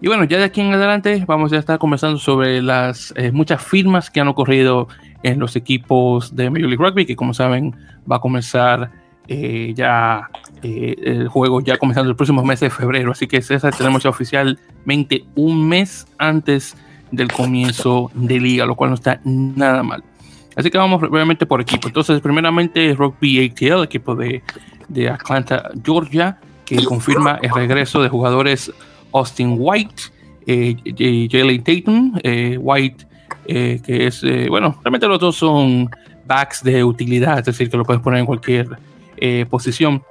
Y 0.00 0.08
bueno, 0.08 0.24
ya 0.24 0.38
de 0.38 0.44
aquí 0.44 0.60
en 0.60 0.72
adelante 0.72 1.24
vamos 1.26 1.52
a 1.52 1.58
estar 1.58 1.78
conversando 1.78 2.18
sobre 2.18 2.60
las 2.60 3.14
muchas 3.32 3.62
firmas 3.62 4.10
que 4.10 4.20
han 4.20 4.28
ocurrido 4.28 4.88
en 5.22 5.38
los 5.38 5.56
equipos 5.56 6.36
de 6.36 6.50
Major 6.50 6.68
League 6.68 6.84
Rugby, 6.84 7.06
que 7.06 7.16
como 7.16 7.34
saben 7.34 7.74
va 8.10 8.16
a 8.16 8.20
comenzar 8.20 8.90
eh, 9.28 9.72
ya 9.74 10.30
eh, 10.62 10.94
el 11.02 11.28
juego 11.28 11.60
ya 11.60 11.78
comenzando 11.78 12.10
el 12.10 12.16
próximo 12.16 12.44
mes 12.44 12.60
de 12.60 12.70
febrero. 12.70 13.12
Así 13.12 13.26
que 13.26 13.42
César, 13.42 13.74
tenemos 13.76 14.02
ya 14.02 14.10
oficialmente 14.10 15.24
un 15.34 15.68
mes 15.68 16.06
antes 16.18 16.76
del 17.10 17.32
comienzo 17.32 18.10
de 18.14 18.38
liga, 18.38 18.66
lo 18.66 18.76
cual 18.76 18.90
no 18.90 18.94
está 18.94 19.20
nada 19.24 19.82
mal. 19.82 20.04
Así 20.56 20.70
que 20.70 20.78
vamos 20.78 21.00
brevemente 21.00 21.46
por 21.46 21.60
equipo. 21.60 21.86
Entonces, 21.86 22.20
primeramente 22.20 22.94
Rugby 22.94 23.46
ATL, 23.46 23.84
equipo 23.84 24.16
de, 24.16 24.42
de 24.88 25.08
Atlanta, 25.08 25.70
Georgia, 25.84 26.38
que 26.64 26.82
confirma 26.84 27.38
el 27.42 27.50
regreso 27.54 28.02
de 28.02 28.08
jugadores 28.08 28.72
Austin 29.12 29.56
White, 29.58 30.02
eh, 30.46 31.28
Jalen 31.30 31.62
Tatum, 31.62 32.18
eh, 32.22 32.58
White, 32.58 33.06
que 33.46 34.06
es, 34.06 34.24
bueno, 34.48 34.76
realmente 34.82 35.06
los 35.06 35.20
dos 35.20 35.36
son 35.36 35.88
backs 36.26 36.62
de 36.62 36.82
utilidad, 36.84 37.38
es 37.38 37.44
decir, 37.44 37.70
que 37.70 37.76
lo 37.76 37.84
puedes 37.84 38.02
poner 38.02 38.20
en 38.20 38.26
cualquier 38.26 38.78
eh, 39.18 39.46
posición. 39.48 40.02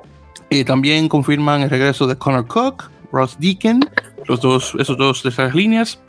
Eh, 0.50 0.64
también 0.64 1.08
confirman 1.10 1.62
el 1.62 1.70
regreso 1.70 2.08
de 2.08 2.16
Connor 2.16 2.48
Cook, 2.48 2.90
Ross 3.12 3.38
Deacon, 3.40 3.82
los 4.26 4.42
dos, 4.42 4.76
esos 4.80 4.98
dos 4.98 5.24
de 5.24 5.30
esas 5.30 5.54
líneas, 5.54 6.00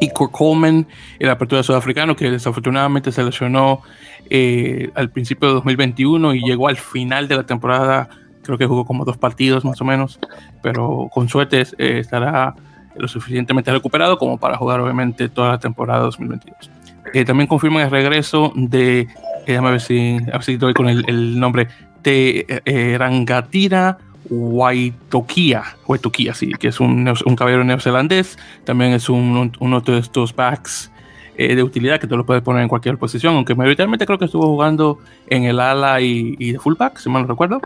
y 0.00 0.10
Kurt 0.10 0.32
Coleman, 0.32 0.86
el 1.18 1.30
apertura 1.30 1.62
sudafricano, 1.62 2.16
que 2.16 2.30
desafortunadamente 2.30 3.12
se 3.12 3.22
lesionó 3.22 3.82
eh, 4.28 4.90
al 4.94 5.10
principio 5.10 5.48
de 5.48 5.54
2021 5.54 6.34
y 6.34 6.40
llegó 6.40 6.68
al 6.68 6.76
final 6.76 7.28
de 7.28 7.36
la 7.36 7.44
temporada. 7.44 8.08
Creo 8.42 8.56
que 8.58 8.66
jugó 8.66 8.84
como 8.84 9.04
dos 9.04 9.16
partidos 9.18 9.64
más 9.64 9.80
o 9.80 9.84
menos, 9.84 10.18
pero 10.62 11.08
con 11.12 11.28
suerte 11.28 11.64
estará 11.78 12.54
lo 12.96 13.06
suficientemente 13.08 13.70
recuperado 13.70 14.18
como 14.18 14.38
para 14.38 14.56
jugar, 14.56 14.80
obviamente, 14.80 15.28
toda 15.28 15.50
la 15.50 15.58
temporada 15.58 16.00
2022. 16.00 16.70
también 17.26 17.46
confirman 17.46 17.82
el 17.84 17.90
regreso 17.90 18.52
de, 18.56 19.08
déjame 19.46 19.72
ver 19.72 19.80
si, 19.80 20.16
a 20.32 20.38
ver 20.38 20.42
si 20.42 20.58
con 20.58 20.88
el, 20.88 21.04
el 21.08 21.38
nombre, 21.38 21.68
de 22.02 22.46
eh, 22.64 22.96
Rangatira 22.98 23.98
Waitokia, 24.30 25.64
Waitokia, 25.86 26.34
sí, 26.34 26.52
que 26.52 26.68
es 26.68 26.80
un, 26.80 27.12
un 27.26 27.36
caballero 27.36 27.64
neozelandés, 27.64 28.38
también 28.64 28.92
es 28.92 29.08
un, 29.08 29.52
uno 29.58 29.80
de 29.80 29.98
estos 29.98 30.34
backs 30.34 30.90
eh, 31.36 31.54
de 31.54 31.62
utilidad 31.62 32.00
que 32.00 32.06
tú 32.06 32.16
lo 32.16 32.24
puedes 32.24 32.42
poner 32.42 32.62
en 32.62 32.68
cualquier 32.68 32.96
posición, 32.96 33.34
aunque 33.34 33.54
mayoritariamente 33.54 34.06
creo 34.06 34.18
que 34.18 34.26
estuvo 34.26 34.46
jugando 34.46 34.98
en 35.28 35.44
el 35.44 35.58
ala 35.58 36.00
y, 36.00 36.36
y 36.38 36.52
de 36.52 36.58
fullback, 36.58 36.98
si 36.98 37.10
mal 37.10 37.22
no 37.22 37.28
recuerdo. 37.28 37.60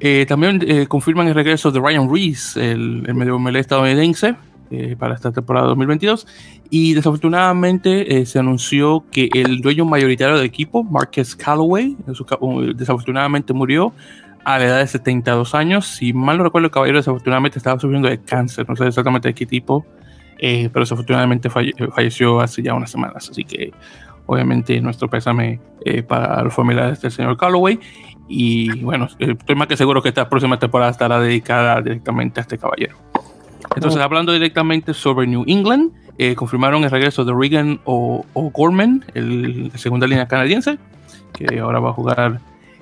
Eh, 0.00 0.24
también 0.26 0.86
confirman 0.86 1.28
el 1.28 1.34
regreso 1.34 1.70
de 1.70 1.78
Ryan 1.78 2.12
Reese, 2.12 2.72
el, 2.72 3.04
el 3.06 3.14
medio 3.14 3.38
estadounidense, 3.58 4.34
eh, 4.72 4.94
para 4.96 5.16
esta 5.16 5.32
temporada 5.32 5.66
2022. 5.66 6.28
Y 6.70 6.94
desafortunadamente 6.94 8.20
eh, 8.20 8.24
se 8.24 8.38
anunció 8.38 9.04
que 9.10 9.28
el 9.34 9.60
dueño 9.62 9.84
mayoritario 9.84 10.36
del 10.36 10.46
equipo, 10.46 10.84
Marcus 10.84 11.34
Calloway, 11.34 11.96
desafortunadamente 12.76 13.52
murió 13.52 13.92
a 14.44 14.58
la 14.58 14.64
edad 14.64 14.78
de 14.78 14.86
72 14.86 15.54
años. 15.54 15.86
Si 15.86 16.12
mal 16.12 16.38
no 16.38 16.44
recuerdo, 16.44 16.66
el 16.66 16.72
caballero 16.72 16.98
desafortunadamente 16.98 17.58
estaba 17.58 17.78
sufriendo 17.78 18.08
de 18.08 18.20
cáncer, 18.20 18.68
no 18.68 18.76
sé 18.76 18.86
exactamente 18.86 19.28
de 19.28 19.34
qué 19.34 19.46
tipo, 19.46 19.86
eh, 20.38 20.68
pero 20.72 20.84
desafortunadamente 20.84 21.50
falleció 21.50 22.40
hace 22.40 22.62
ya 22.62 22.74
unas 22.74 22.90
semanas. 22.90 23.28
Así 23.30 23.44
que 23.44 23.72
obviamente 24.26 24.80
nuestro 24.80 25.08
pésame 25.08 25.60
para 26.06 26.42
los 26.42 26.54
familiares 26.54 27.00
del 27.00 27.10
señor 27.10 27.36
Calloway. 27.36 27.78
Y 28.28 28.82
bueno, 28.82 29.08
estoy 29.18 29.54
más 29.56 29.66
que 29.66 29.76
seguro 29.76 30.02
que 30.02 30.10
esta 30.10 30.28
próxima 30.28 30.58
temporada 30.58 30.92
estará 30.92 31.18
dedicada 31.18 31.82
directamente 31.82 32.38
a 32.38 32.42
este 32.42 32.58
caballero. 32.58 32.96
Entonces, 33.74 34.00
hablando 34.00 34.32
directamente 34.32 34.94
sobre 34.94 35.26
New 35.26 35.44
England, 35.46 35.92
eh, 36.18 36.34
confirmaron 36.34 36.84
el 36.84 36.90
regreso 36.90 37.24
de 37.24 37.32
Regan 37.32 37.80
o, 37.84 38.24
Gorman, 38.34 39.04
el, 39.14 39.70
segunda 39.76 40.06
línea 40.06 40.26
canadiense, 40.26 40.78
que 41.32 41.60
ahora 41.60 41.80
va 41.80 41.90
a 41.90 41.92
jugar 41.92 42.40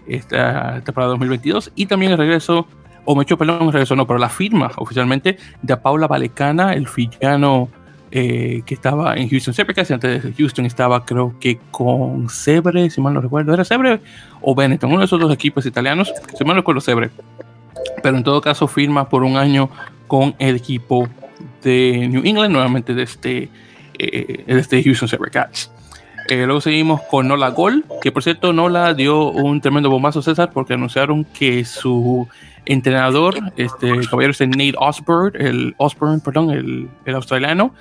esta 0.09 0.81
temporada 0.85 1.11
2022, 1.11 1.73
y 1.75 1.87
también 1.87 2.13
el 2.13 2.19
regreso, 2.19 2.67
o 3.05 3.15
me 3.15 3.23
hecho 3.23 3.37
perdón, 3.37 3.67
el 3.67 3.73
regreso 3.73 3.97
no, 3.97 4.07
pero 4.07 4.19
la 4.19 4.29
firma 4.29 4.71
oficialmente 4.77 5.39
de 5.63 5.77
Paula 5.77 6.07
Valecana, 6.07 6.73
el 6.75 6.89
fillano 6.89 7.69
eh, 8.11 8.63
que 8.65 8.73
estaba 8.73 9.17
en 9.17 9.29
Houston. 9.29 9.53
Casi 9.75 9.93
antes 9.93 10.23
de 10.23 10.33
Houston 10.33 10.65
estaba 10.65 11.05
creo 11.05 11.35
que 11.39 11.59
con 11.71 12.31
Sebre, 12.31 12.89
si 12.89 13.03
mal 13.03 13.13
no 13.13 13.21
recuerdo, 13.21 13.53
era 13.53 13.65
Sebre 13.65 14.01
o 14.41 14.55
Benetton, 14.55 14.91
uno 14.91 15.01
de 15.01 15.05
esos 15.05 15.21
dos 15.21 15.33
equipos 15.33 15.67
italianos, 15.67 16.13
si 16.37 16.45
mal 16.45 16.55
no 16.55 16.61
recuerdo 16.63 16.81
Sebre, 16.81 17.11
pero 18.03 18.17
en 18.17 18.25
todo 18.25 18.41
caso 18.41 18.67
firma 18.67 19.09
por 19.11 19.25
un 19.25 19.37
año 19.37 19.69
con 20.07 20.35
el 20.39 20.57
equipo 20.57 21.07
de 21.63 22.09
New 22.11 22.23
England, 22.25 22.51
nuevamente 22.51 22.95
de 22.95 23.03
este, 23.03 23.51
eh, 23.99 24.45
de 24.47 24.59
este 24.59 24.83
Houston 24.83 25.09
Sabercats. 25.09 25.71
Eh, 26.31 26.45
luego 26.45 26.61
seguimos 26.61 27.01
con 27.03 27.27
Nola 27.27 27.49
Gol, 27.51 27.87
que 28.03 28.13
por 28.13 28.23
cierto 28.23 28.53
Nola 28.53 28.93
dio 28.93 29.31
un 29.31 29.63
tremendo 29.63 29.89
bombazo 29.89 30.21
César 30.21 30.51
porque 30.53 30.75
anunciaron 30.75 31.25
que 31.25 31.65
su 31.65 32.29
entrenador, 32.67 33.37
este 33.57 34.07
caballero 34.11 34.33
es 34.33 34.41
Nate 34.41 34.75
Osborne, 34.77 35.39
el 35.39 35.75
Osborne, 35.79 36.21
perdón, 36.23 36.51
el, 36.51 36.91
el 37.07 37.15
australiano, 37.15 37.73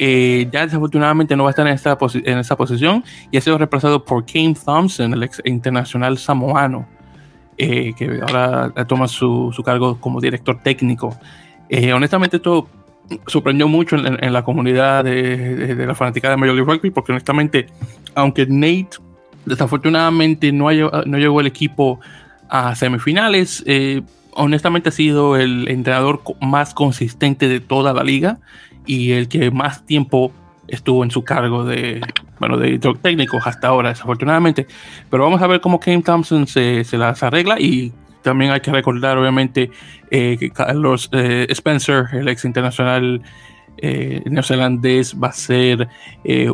eh, 0.00 0.48
ya 0.50 0.66
desafortunadamente 0.66 1.36
no 1.36 1.44
va 1.44 1.50
a 1.50 1.52
estar 1.52 1.68
en 1.68 1.74
esta, 1.74 1.96
en 2.24 2.38
esta 2.38 2.56
posición 2.56 3.04
y 3.30 3.36
ha 3.36 3.40
sido 3.40 3.58
reemplazado 3.58 4.04
por 4.04 4.26
Kane 4.26 4.56
Thompson, 4.56 5.14
el 5.14 5.22
ex 5.22 5.40
internacional 5.44 6.18
samoano, 6.18 6.88
que 7.56 8.20
ahora 8.26 8.72
toma 8.88 9.06
su, 9.06 9.52
su 9.54 9.62
cargo 9.62 10.00
como 10.00 10.20
director 10.20 10.58
técnico. 10.60 11.16
Eh, 11.68 11.92
honestamente, 11.92 12.38
esto 12.38 12.68
sorprendió 13.26 13.68
mucho 13.68 13.96
en, 13.96 14.32
la 14.32 14.44
comunidad 14.44 15.04
de, 15.04 15.74
la 15.86 15.94
fanática 15.94 16.30
de 16.30 16.36
Major 16.36 16.54
League 16.54 16.72
Rugby, 16.72 16.90
porque 16.90 17.12
honestamente, 17.12 17.66
aunque 18.14 18.46
Nate 18.46 18.98
desafortunadamente 19.44 20.52
no, 20.52 20.70
no 20.70 21.18
llegó 21.18 21.40
el 21.40 21.46
equipo 21.46 22.00
a 22.48 22.74
semifinales, 22.74 23.62
eh, 23.66 24.02
honestamente 24.32 24.88
ha 24.88 24.92
sido 24.92 25.36
el 25.36 25.68
entrenador 25.68 26.22
más 26.40 26.74
consistente 26.74 27.48
de 27.48 27.60
toda 27.60 27.92
la 27.92 28.02
liga 28.02 28.38
y 28.86 29.12
el 29.12 29.28
que 29.28 29.50
más 29.50 29.84
tiempo 29.86 30.32
estuvo 30.68 31.04
en 31.04 31.10
su 31.10 31.22
cargo 31.24 31.64
de, 31.64 32.00
bueno, 32.38 32.56
de 32.56 32.78
técnico 33.02 33.38
hasta 33.44 33.68
ahora, 33.68 33.90
desafortunadamente. 33.90 34.66
Pero 35.10 35.24
vamos 35.24 35.42
a 35.42 35.46
ver 35.46 35.60
cómo 35.60 35.78
Kane 35.78 36.02
Thompson 36.02 36.46
se, 36.46 36.84
se 36.84 36.96
las 36.98 37.22
arregla 37.22 37.60
y 37.60 37.92
también 38.24 38.50
hay 38.50 38.60
que 38.60 38.72
recordar, 38.72 39.16
obviamente, 39.18 39.70
eh, 40.10 40.36
que 40.38 40.50
Carlos 40.50 41.08
eh, 41.12 41.46
Spencer, 41.50 42.06
el 42.12 42.26
ex 42.26 42.44
internacional 42.44 43.22
eh, 43.76 44.22
neozelandés, 44.24 45.14
va 45.22 45.28
a 45.28 45.32
ser 45.32 45.88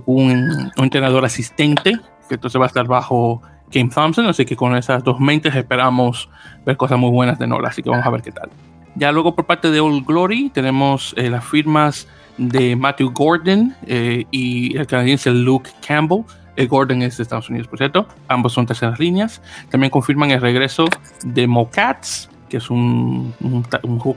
un, 0.04 0.70
entrenador 0.76 1.24
asistente, 1.24 1.92
que 2.28 2.34
entonces 2.34 2.60
va 2.60 2.64
a 2.64 2.68
estar 2.68 2.86
bajo 2.86 3.40
Kim 3.70 3.88
Thompson, 3.88 4.26
así 4.26 4.44
que 4.44 4.56
con 4.56 4.76
esas 4.76 5.02
dos 5.04 5.20
mentes 5.20 5.54
esperamos 5.54 6.28
ver 6.66 6.76
cosas 6.76 6.98
muy 6.98 7.10
buenas 7.10 7.38
de 7.38 7.46
Nola, 7.46 7.68
así 7.68 7.82
que 7.82 7.88
vamos 7.88 8.04
a 8.04 8.10
ver 8.10 8.22
qué 8.22 8.32
tal. 8.32 8.50
Ya 8.96 9.12
luego 9.12 9.36
por 9.36 9.46
parte 9.46 9.70
de 9.70 9.78
Old 9.78 10.04
Glory 10.04 10.50
tenemos 10.50 11.14
las 11.16 11.44
firmas 11.44 12.08
de 12.36 12.74
Matthew 12.74 13.12
Gordon 13.12 13.76
y 13.86 14.76
el 14.76 14.86
canadiense 14.88 15.30
Luke 15.30 15.70
Campbell, 15.86 16.24
Gordon 16.66 17.02
es 17.02 17.16
de 17.16 17.22
Estados 17.22 17.48
Unidos, 17.48 17.68
por 17.68 17.78
cierto. 17.78 18.06
Ambos 18.28 18.52
son 18.52 18.66
terceras 18.66 18.98
líneas. 18.98 19.42
También 19.70 19.90
confirman 19.90 20.30
el 20.30 20.40
regreso 20.40 20.86
de 21.24 21.46
Mocats, 21.46 22.30
que 22.48 22.58
es 22.58 22.68
un, 22.70 23.32
un, 23.40 23.64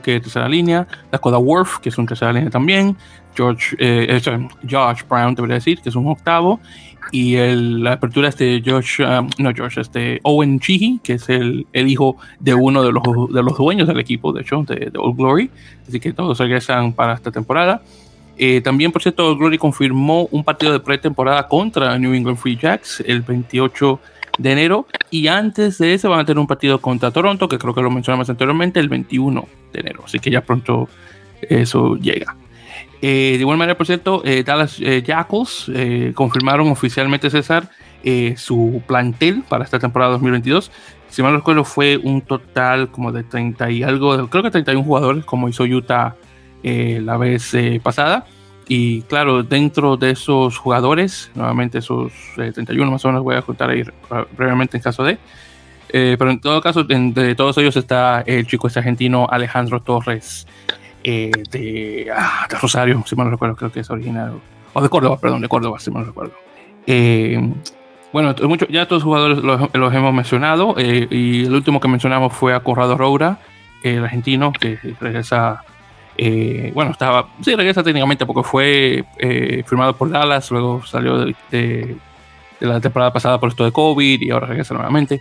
de 0.04 0.20
tercera 0.20 0.48
línea. 0.48 0.86
Dakota 1.10 1.38
Worth, 1.38 1.80
que 1.80 1.88
es 1.88 1.98
un 1.98 2.06
tercera 2.06 2.32
línea 2.32 2.50
también. 2.50 2.96
George, 3.34 3.76
eh, 3.78 4.20
Josh 4.68 5.02
Brown, 5.08 5.34
debería 5.34 5.54
decir, 5.54 5.80
que 5.80 5.88
es 5.88 5.94
un 5.94 6.08
octavo. 6.08 6.60
Y 7.12 7.36
la 7.36 7.92
apertura 7.92 8.28
es 8.28 8.36
de 8.38 8.62
Josh, 8.64 9.00
um, 9.00 9.28
no 9.38 9.50
este 9.50 10.20
Owen 10.22 10.58
Chihi, 10.58 11.00
que 11.02 11.14
es 11.14 11.28
el, 11.28 11.66
el, 11.72 11.88
hijo 11.88 12.16
de 12.40 12.54
uno 12.54 12.82
de 12.82 12.92
los, 12.92 13.02
de 13.32 13.42
los 13.42 13.56
dueños 13.56 13.86
del 13.86 14.00
equipo, 14.00 14.32
de 14.32 14.42
hecho, 14.42 14.62
de 14.62 14.90
Old 14.96 15.16
Glory. 15.16 15.50
Así 15.86 16.00
que 16.00 16.12
todos 16.12 16.38
regresan 16.38 16.92
para 16.92 17.14
esta 17.14 17.30
temporada. 17.30 17.82
Eh, 18.36 18.60
también, 18.60 18.92
por 18.92 19.02
cierto, 19.02 19.36
Glory 19.36 19.58
confirmó 19.58 20.28
un 20.30 20.44
partido 20.44 20.72
de 20.72 20.80
pretemporada 20.80 21.46
contra 21.48 21.98
New 21.98 22.14
England 22.14 22.38
Free 22.38 22.56
Jacks 22.56 23.02
el 23.06 23.22
28 23.22 24.00
de 24.38 24.52
enero. 24.52 24.86
Y 25.10 25.28
antes 25.28 25.78
de 25.78 25.94
ese 25.94 26.08
van 26.08 26.20
a 26.20 26.24
tener 26.24 26.38
un 26.38 26.46
partido 26.46 26.80
contra 26.80 27.10
Toronto, 27.10 27.48
que 27.48 27.58
creo 27.58 27.74
que 27.74 27.82
lo 27.82 27.90
mencionamos 27.90 28.28
anteriormente, 28.28 28.80
el 28.80 28.88
21 28.88 29.46
de 29.72 29.80
enero. 29.80 30.02
Así 30.04 30.18
que 30.18 30.30
ya 30.30 30.40
pronto 30.40 30.88
eso 31.42 31.96
llega. 31.96 32.36
Eh, 33.00 33.34
de 33.34 33.40
igual 33.40 33.58
manera, 33.58 33.76
por 33.76 33.86
cierto, 33.86 34.22
eh, 34.24 34.42
Dallas 34.42 34.78
Jackals 34.78 35.70
confirmaron 36.14 36.68
oficialmente 36.68 37.30
César 37.30 37.70
eh, 38.06 38.34
su 38.36 38.82
plantel 38.86 39.44
para 39.48 39.64
esta 39.64 39.78
temporada 39.78 40.12
2022. 40.12 40.70
Si 41.08 41.22
mal 41.22 41.32
no 41.32 41.38
recuerdo, 41.38 41.64
fue 41.64 41.96
un 41.96 42.20
total 42.20 42.90
como 42.90 43.12
de 43.12 43.22
30 43.22 43.70
y 43.70 43.82
algo, 43.82 44.28
creo 44.28 44.42
que 44.42 44.50
31 44.50 44.84
jugadores, 44.84 45.24
como 45.24 45.48
hizo 45.48 45.64
Utah 45.64 46.14
eh, 46.64 47.00
la 47.02 47.16
vez 47.16 47.54
eh, 47.54 47.80
pasada. 47.82 48.26
Y 48.66 49.02
claro, 49.02 49.42
dentro 49.42 49.96
de 49.96 50.10
esos 50.10 50.58
jugadores, 50.58 51.30
nuevamente 51.34 51.78
esos 51.78 52.12
31 52.34 52.90
más 52.90 53.04
o 53.04 53.08
menos 53.08 53.22
voy 53.22 53.36
a 53.36 53.42
contar 53.42 53.70
ahí 53.70 53.82
brevemente 54.36 54.78
en 54.78 54.82
caso 54.82 55.04
de. 55.04 55.18
pero 55.92 56.30
en 56.30 56.40
todo 56.40 56.62
caso, 56.62 56.84
entre 56.88 57.34
todos 57.34 57.58
ellos 57.58 57.76
está 57.76 58.22
el 58.22 58.46
chico 58.46 58.66
este 58.66 58.78
argentino 58.78 59.28
Alejandro 59.30 59.80
Torres 59.80 60.46
de, 61.02 62.10
ah, 62.16 62.46
de, 62.48 62.56
Rosario, 62.58 63.04
si 63.06 63.14
mal 63.14 63.26
no 63.26 63.32
recuerdo, 63.32 63.54
creo 63.54 63.70
que 63.70 63.80
es 63.80 63.90
original. 63.90 64.40
O 64.72 64.80
de 64.80 64.88
Córdoba, 64.88 65.18
perdón, 65.20 65.42
de 65.42 65.48
Córdoba, 65.48 65.78
si 65.78 65.90
mal 65.90 66.02
no 66.02 66.08
recuerdo. 66.08 66.32
Bueno, 68.14 68.32
ya 68.70 68.86
todos 68.86 69.02
los 69.02 69.02
jugadores 69.02 69.38
los, 69.38 69.92
hemos 69.92 70.14
mencionado 70.14 70.76
eh, 70.78 71.08
y 71.10 71.46
el 71.46 71.52
último 71.52 71.80
que 71.80 71.88
mencionamos 71.88 72.32
fue 72.32 72.54
a 72.54 72.60
Corrado 72.60 72.96
Roura, 72.96 73.40
el 73.82 74.04
argentino, 74.04 74.52
que 74.52 74.78
regresa, 75.00 75.64
eh, 76.16 76.70
bueno, 76.74 76.92
estaba, 76.92 77.28
sí, 77.40 77.54
regresa 77.54 77.82
técnicamente 77.82 78.26
porque 78.26 78.42
fue 78.42 79.04
eh, 79.18 79.62
firmado 79.66 79.96
por 79.96 80.10
Dallas, 80.10 80.50
luego 80.50 80.84
salió 80.84 81.26
de, 81.50 81.96
la 82.60 82.80
temporada 82.80 83.12
pasada 83.12 83.38
por 83.38 83.50
esto 83.50 83.64
de 83.64 83.72
COVID 83.72 84.20
y 84.20 84.30
ahora 84.30 84.46
regresa 84.46 84.74
nuevamente. 84.74 85.20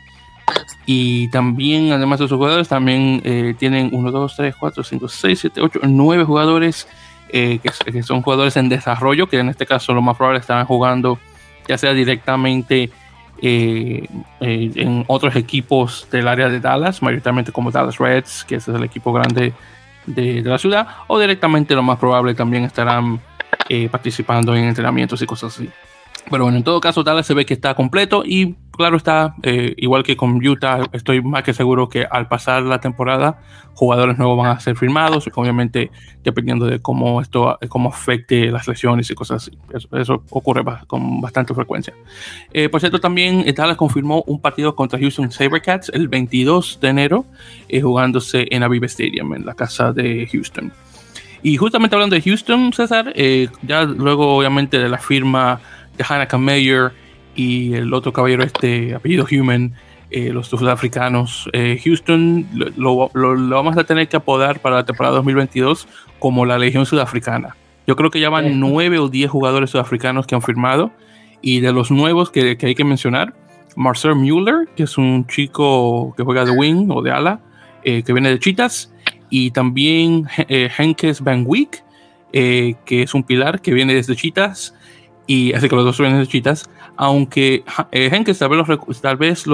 Y 0.86 1.30
también, 1.30 1.92
además 1.92 2.20
de 2.20 2.28
sus 2.28 2.38
jugadores, 2.38 2.68
también 2.68 3.56
tienen 3.58 3.90
1, 3.92 4.12
2, 4.12 4.36
3, 4.36 4.56
4, 4.60 4.84
5, 4.84 5.08
6, 5.08 5.40
7, 5.40 5.62
8, 5.62 5.80
9 5.84 6.24
jugadores 6.26 6.88
que, 7.30 7.60
que, 7.92 8.04
son 8.04 8.22
jugadores 8.22 8.58
en 8.58 8.70
desarrollo, 8.70 9.28
que 9.28 9.40
en 9.40 9.50
este 9.50 9.66
caso 9.66 9.94
lo 9.94 10.02
más 10.02 10.18
probable 10.18 10.40
estarán 10.40 10.66
jugando 10.66 11.18
ya 11.68 11.78
sea 11.78 11.94
directamente 11.94 12.90
eh, 13.42 14.08
eh, 14.40 14.72
en 14.76 15.04
otros 15.08 15.36
equipos 15.36 16.08
del 16.12 16.28
área 16.28 16.50
de 16.50 16.60
Dallas, 16.60 17.02
mayoritariamente 17.02 17.52
como 17.52 17.72
Dallas 17.72 17.98
Reds, 17.98 18.46
que 18.46 18.56
ese 18.56 18.72
es 18.72 18.78
el 18.78 18.84
equipo 18.84 19.12
grande 19.14 19.54
de, 20.06 20.42
la 20.42 20.58
ciudad, 20.58 20.88
o 21.08 21.20
directamente 21.20 21.76
lo 21.76 21.84
más 21.84 21.98
probable 21.98 22.34
también 22.34 22.64
estarán 22.64 23.22
eh, 23.70 23.90
participando 23.90 24.56
en 24.56 24.66
entrenamientos 24.66 25.22
y 25.22 25.26
cosas 25.26 25.56
así. 25.56 25.70
Pero 26.30 26.46
bueno, 26.46 26.58
en 26.58 26.64
todo 26.64 26.80
caso, 26.80 27.04
Dallas 27.04 27.26
se 27.26 27.34
ve 27.34 27.46
que 27.46 27.54
está 27.54 27.76
completo 27.76 28.24
y 28.26 28.56
claro 28.76 28.98
está, 28.98 29.36
eh, 29.44 29.76
igual 29.78 30.04
que 30.04 30.18
con 30.18 30.46
Utah, 30.46 30.82
estoy 30.94 31.22
más 31.22 31.44
que 31.44 31.54
seguro 31.54 31.90
que 31.90 32.06
al 32.10 32.28
pasar 32.28 32.64
la 32.64 32.80
temporada, 32.80 33.40
jugadores 33.74 34.18
nuevos 34.18 34.38
van 34.38 34.56
a 34.56 34.60
ser 34.60 34.76
firmados, 34.76 35.30
obviamente 35.34 35.92
dependiendo 36.24 36.66
de 36.66 36.80
cómo 36.80 37.22
esto 37.22 37.58
cómo 37.70 37.90
afecte 37.90 38.52
las 38.52 38.68
lesiones 38.68 39.10
y 39.10 39.16
cosas 39.16 39.44
así. 39.44 39.58
Eso, 39.92 40.24
ocurre 40.30 40.64
con 40.88 41.22
bastante 41.22 41.54
frecuencia. 41.54 41.94
Eh, 42.52 42.70
por 42.70 42.80
cierto, 42.80 43.00
también 43.00 43.46
Dallas 43.56 43.78
confirmó 43.78 44.24
un 44.28 44.42
partido 44.42 44.76
contra 44.76 45.00
Houston 45.00 45.32
Sabercats 45.32 45.90
el 45.94 46.08
22 46.08 46.80
de 46.82 46.88
enero, 46.88 47.26
eh, 47.70 47.82
jugándose 47.82 48.48
en 48.50 48.64
Aviva 48.64 48.88
Stadium, 48.88 49.36
en 49.36 49.46
la 49.46 49.54
casa 49.54 49.94
de 49.94 50.28
Houston. 50.32 50.72
Y 51.42 51.58
justamente 51.58 51.96
hablando 51.96 52.16
de 52.16 52.22
Houston, 52.22 52.72
César, 52.72 53.14
ya 53.64 53.84
luego 53.84 54.38
obviamente 54.38 54.80
de 54.80 54.88
la 54.88 54.98
firma 54.98 55.60
de 55.98 56.06
Hannah 56.08 56.38
Meyer 56.38 56.94
y 57.36 57.74
el 57.74 57.94
otro 57.94 58.14
caballero, 58.14 58.44
este 58.44 58.94
apellido 58.96 59.26
Human, 59.32 59.74
eh, 60.12 60.32
los 60.32 60.48
sudafricanos. 60.48 61.50
Eh, 61.54 61.80
Houston 61.84 62.48
lo, 62.76 63.10
vamos 63.14 63.78
a 63.78 63.84
tener 63.84 64.08
que 64.08 64.18
apodar 64.18 64.60
para 64.60 64.76
la 64.78 64.86
temporada 64.86 65.16
2022 65.16 65.88
como 66.20 66.46
la 66.46 66.58
Legión 66.58 66.86
Sudafricana. 66.86 67.56
Yo 67.88 67.96
creo 67.96 68.12
que 68.12 68.20
ya 68.20 68.30
van 68.30 68.60
nueve 68.60 69.00
o 69.00 69.10
diez 69.10 69.30
jugadores 69.30 69.72
sudafricanos 69.72 70.28
que 70.28 70.36
han 70.36 70.42
firmado. 70.42 70.92
Y 71.42 71.60
de 71.60 71.74
los 71.74 71.92
nuevos 71.92 72.30
que, 72.30 72.58
hay 72.62 72.76
que 72.76 72.84
mencionar, 72.86 73.34
Marcel 73.76 74.16
Mueller, 74.16 74.70
que 74.76 74.84
es 74.84 74.98
un 74.98 75.28
chico 75.28 76.14
que 76.16 76.24
juega 76.24 76.46
de 76.46 76.52
wing 76.52 76.90
o 76.90 77.02
de 77.02 77.12
ala, 77.12 77.42
eh, 77.84 78.04
que 78.04 78.14
viene 78.14 78.30
de 78.30 78.40
Chitas. 78.40 78.94
Y 79.30 79.52
también 79.52 80.28
Henkes 80.48 81.22
Van 81.22 81.44
Wiek, 81.46 81.84
que 82.32 83.02
es 83.02 83.14
un 83.14 83.24
pilar 83.24 83.62
que 83.62 83.74
viene 83.74 83.96
desde 83.96 84.16
Chitas 84.16 84.76
y 85.26 85.54
así 85.54 85.70
que 85.70 85.76
los 85.76 85.86
dos 85.86 85.96
suenan 85.96 86.20
de 86.20 86.28
chitas, 86.28 86.70
aunque 86.96 87.64
eh, 87.92 88.10
tal 88.10 88.50
vez, 88.50 88.58
lo, 88.58 88.78
tal 89.02 89.18
vez 89.18 89.46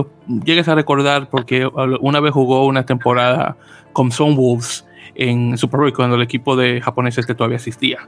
llegues 0.43 0.67
a 0.67 0.75
recordar 0.75 1.29
porque 1.29 1.65
una 2.01 2.19
vez 2.19 2.33
jugó 2.33 2.65
una 2.65 2.85
temporada 2.85 3.57
con 3.93 4.11
Son 4.11 4.35
Wolves 4.35 4.85
en 5.15 5.57
Super 5.57 5.79
Bowl 5.79 5.93
cuando 5.93 6.15
el 6.15 6.21
equipo 6.21 6.55
de 6.55 6.81
japoneses 6.81 7.25
que 7.25 7.35
todavía 7.35 7.57
existía. 7.57 7.99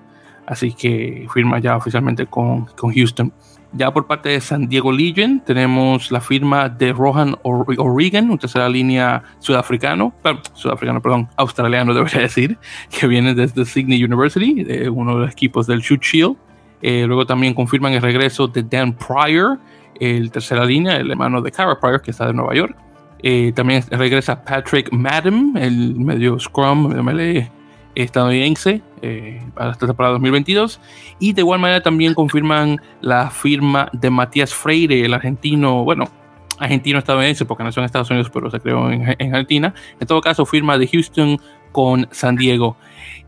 Así 0.48 0.74
que 0.74 1.28
firma 1.34 1.60
ya 1.60 1.78
oficialmente 1.78 2.26
con, 2.26 2.66
con 2.66 2.94
Houston. 2.94 3.32
Ya 3.74 3.94
por 3.94 4.06
parte 4.06 4.30
de 4.30 4.42
San 4.42 4.68
Diego 4.68 4.92
Legion 4.92 5.42
tenemos 5.46 6.12
la 6.12 6.20
firma 6.20 6.68
de 6.68 6.92
Rohan 6.92 7.38
O'Regan, 7.44 8.30
una 8.30 8.38
tercera 8.38 8.68
línea 8.68 9.24
sudafricano, 9.40 10.14
sudafricano, 10.54 11.02
perdón, 11.02 11.30
australiano 11.38 11.94
debería 11.94 12.22
decir, 12.22 12.58
que 12.90 13.08
viene 13.08 13.34
desde 13.34 13.64
Sydney 13.64 14.04
University, 14.04 14.64
de 14.64 14.90
uno 14.90 15.16
de 15.16 15.26
los 15.26 15.32
equipos 15.32 15.68
del 15.68 15.80
Shoot 15.80 16.02
Shield. 16.02 16.36
Eh, 16.82 17.06
luego 17.06 17.26
también 17.26 17.54
confirman 17.54 17.94
el 17.94 18.02
regreso 18.02 18.48
de 18.48 18.64
Dan 18.64 18.94
Pryor, 18.94 19.60
el 20.00 20.32
tercera 20.32 20.66
línea, 20.66 20.96
el 20.96 21.12
hermano 21.12 21.42
de 21.42 21.52
Cara 21.52 21.80
Pryor, 21.80 22.02
que 22.02 22.12
está 22.12 22.28
de 22.28 22.34
Nueva 22.34 22.56
York. 22.56 22.76
Eh, 23.24 23.52
también 23.56 23.84
regresa 23.92 24.44
Patrick 24.44 24.92
Madden, 24.92 25.54
el 25.56 25.96
medio 25.96 26.40
Scrum, 26.40 26.88
melee 27.04 27.52
estadounidense, 27.94 28.82
eh, 29.02 29.44
para 29.54 29.72
esta 29.72 29.86
temporada 29.86 30.14
2022. 30.14 30.80
Y 31.20 31.34
de 31.34 31.42
igual 31.42 31.60
manera 31.60 31.84
también 31.84 32.16
confirman 32.16 32.82
la 33.02 33.30
firma 33.30 33.90
de 33.94 34.10
Matías 34.10 34.54
Freire, 34.54 35.06
el 35.06 35.14
argentino, 35.14 35.84
bueno, 35.84 36.06
argentino 36.58 36.98
estadounidense, 36.98 37.46
porque 37.46 37.64
nació 37.64 37.82
en 37.82 37.86
Estados 37.86 38.10
Unidos, 38.10 38.32
pero 38.34 38.50
se 38.50 38.60
creó 38.60 38.90
en, 38.90 39.04
Argentina. 39.04 39.74
En 40.00 40.08
todo 40.08 40.22
caso, 40.22 40.46
firma 40.46 40.80
de 40.80 40.88
Houston 40.88 41.40
con 41.72 42.08
San 42.12 42.36
Diego. 42.36 42.76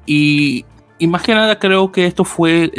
Y 0.07 0.65
más 1.01 1.21
que 1.21 1.35
nada 1.35 1.59
creo 1.59 1.91
que 1.91 2.05
esto 2.05 2.23
fue 2.23 2.71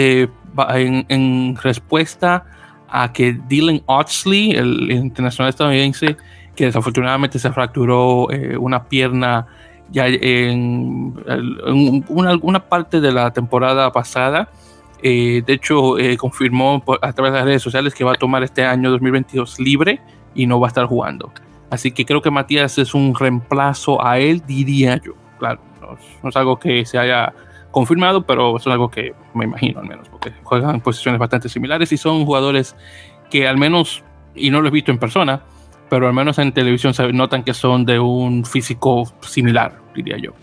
en, 0.75 1.57
respuesta 1.57 2.45
a 2.89 3.13
que 3.13 3.39
Dylan 3.49 3.83
Oxley, 3.87 4.53
el, 4.53 4.91
internacional 4.91 5.51
estadounidense, 5.51 6.17
que 6.55 6.67
desafortunadamente 6.67 7.39
se 7.39 7.51
fracturó 7.51 8.31
eh, 8.31 8.57
una 8.57 8.85
pierna 8.85 9.47
ya 9.91 10.07
en, 10.07 11.15
una, 12.09 12.69
parte 12.69 13.01
de 13.01 13.13
la 13.13 13.33
temporada 13.33 13.91
pasada. 13.93 14.49
Eh, 15.03 15.43
de 15.45 15.53
hecho, 15.53 15.99
eh, 15.99 16.17
confirmó 16.17 16.83
a 17.03 17.13
través 17.13 17.33
de 17.33 17.39
las 17.39 17.47
redes 17.47 17.63
sociales 17.63 17.95
que 17.95 18.05
va 18.05 18.13
a 18.13 18.17
tomar 18.17 18.43
este 18.43 18.65
año 18.65 18.91
2022 18.91 19.61
libre 19.61 20.01
y 20.35 20.47
no 20.47 20.59
va 20.59 20.69
a 20.69 20.69
estar 20.69 20.87
jugando. 20.87 21.33
Así 21.71 21.91
que 21.91 22.05
creo 22.05 22.23
que 22.23 22.31
Matías 22.31 22.79
es 22.79 22.95
un 22.95 23.15
reemplazo 23.15 24.05
a 24.05 24.19
él, 24.19 24.43
diría 24.47 25.01
yo. 25.05 25.13
Claro, 25.39 25.61
no 26.23 26.29
es 26.29 26.37
algo 26.37 26.59
que 26.59 26.87
se 26.87 26.99
haya 26.99 27.35
confirmado, 27.75 28.23
pero 28.23 28.57
es 28.57 28.67
algo 28.69 28.89
que 28.89 29.15
me 29.35 29.47
imagino 29.47 29.81
al 29.81 29.89
menos, 29.89 30.09
porque 30.09 30.33
juegan 30.45 30.77
en 30.77 30.81
posiciones 30.81 31.19
bastante 31.19 31.49
similares 31.49 31.91
y 31.91 31.97
son 31.97 32.25
jugadores 32.25 32.77
que 33.31 33.49
al 33.49 33.59
menos, 33.59 34.05
y 34.37 34.51
no 34.51 34.63
lo 34.63 34.69
he 34.69 34.71
visto 34.71 34.93
en 34.93 34.99
persona, 34.99 35.43
pero 35.91 36.07
al 36.07 36.15
menos 36.15 36.39
en 36.39 36.53
televisión 36.53 36.95
se 36.95 37.13
notan 37.13 37.43
que 37.43 37.53
son 37.53 37.85
de 37.85 37.99
un 37.99 38.45
físico 38.45 39.13
similar, 39.23 39.81
diría 39.93 40.17
yo. 40.19 40.35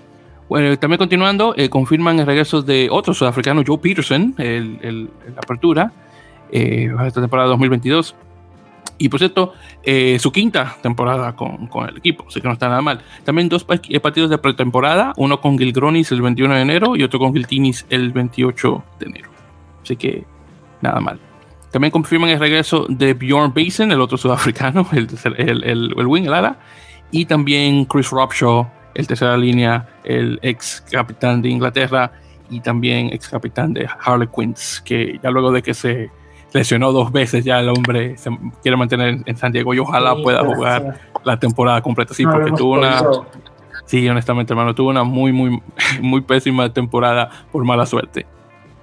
Bueno, 0.50 0.78
también 0.78 0.98
continuando, 0.98 1.54
eh, 1.56 1.70
confirman 1.70 2.20
el 2.20 2.26
regreso 2.26 2.62
de 2.62 2.90
otro 2.92 3.14
sudafricano, 3.14 3.64
Joe 3.66 3.78
Peterson, 3.78 4.36
el, 4.38 4.78
el, 4.82 5.10
la 5.34 5.40
apertura, 5.42 5.94
eh, 6.52 6.94
esta 7.08 7.22
temporada 7.22 7.48
2022. 7.48 8.14
Y 9.02 9.10
por 9.10 9.20
cierto, 9.20 9.54
eh, 9.82 10.20
su 10.20 10.32
quinta 10.32 10.78
temporada 10.84 11.36
con, 11.36 11.66
con, 11.66 11.90
el 11.90 11.98
equipo, 11.98 12.26
así 12.28 12.40
que 12.40 12.48
no 12.48 12.54
está 12.54 12.70
nada 12.70 12.84
mal. 12.84 13.02
También 13.24 13.50
dos 13.50 13.66
eh, 13.90 14.00
partidos 14.00 14.30
de 14.30 14.38
pretemporada, 14.38 15.14
uno 15.18 15.42
con 15.42 15.58
Gilgronis 15.58 16.12
el 16.12 16.22
21 16.22 16.54
de 16.54 16.62
enero 16.62 16.96
y 16.96 17.02
otro 17.02 17.18
con 17.18 17.34
Giltinis 17.34 17.84
el 17.90 18.12
28 18.12 18.84
de 19.00 19.06
enero. 19.08 19.30
Así 19.82 19.96
que 19.96 20.24
nada 20.82 21.00
mal. 21.00 21.20
También 21.72 21.90
confirman 21.90 22.30
el 22.30 22.40
regreso 22.40 22.86
de 22.90 23.16
Bjorn 23.16 23.52
Basin, 23.56 23.92
el 23.92 24.02
otro 24.02 24.20
sudafricano, 24.20 24.88
el, 24.92 25.08
el, 25.38 25.94
el, 25.98 26.06
wing, 26.06 26.26
el 26.26 26.34
ala, 26.36 26.60
y 27.10 27.26
también 27.26 27.86
Chris 27.86 28.12
Robshaw, 28.12 28.70
el 28.94 29.08
tercera 29.08 29.36
línea, 29.36 29.90
el 30.04 30.38
ex 30.44 30.86
capitán 30.92 31.42
de 31.42 31.50
Inglaterra 31.50 32.12
y 32.52 32.60
también 32.60 33.08
ex 33.12 33.30
capitán 33.30 33.74
de 33.74 33.90
Harlequins, 34.00 34.80
que 34.86 35.20
ya 35.24 35.32
luego 35.32 35.52
de 35.52 35.64
que 35.64 35.74
se 35.74 36.12
lesionó 36.54 36.92
dos 36.92 37.12
veces 37.12 37.46
ya 37.46 37.60
el 37.60 37.70
hombre 37.70 38.18
se 38.18 38.30
quiere 38.62 38.78
mantener 38.78 39.22
en 39.26 39.38
San 39.38 39.52
Diego 39.52 39.74
y 39.74 39.80
ojalá 39.80 40.16
pueda 40.16 40.44
jugar 40.44 41.00
la 41.24 41.40
temporada 41.40 41.82
completa. 41.82 42.14
Sí, 42.14 42.26
porque 42.26 42.52
tuvo 42.52 42.74
una... 42.74 43.02
Sí, 43.86 44.08
honestamente, 44.08 44.54
hermano, 44.54 44.74
tuvo 44.74 44.90
una 44.90 45.04
muy, 45.04 45.32
muy, 45.34 45.62
muy 46.02 46.22
pésima 46.22 46.72
temporada 46.72 47.30
por 47.52 47.64
mala 47.66 47.86
suerte. 47.86 48.26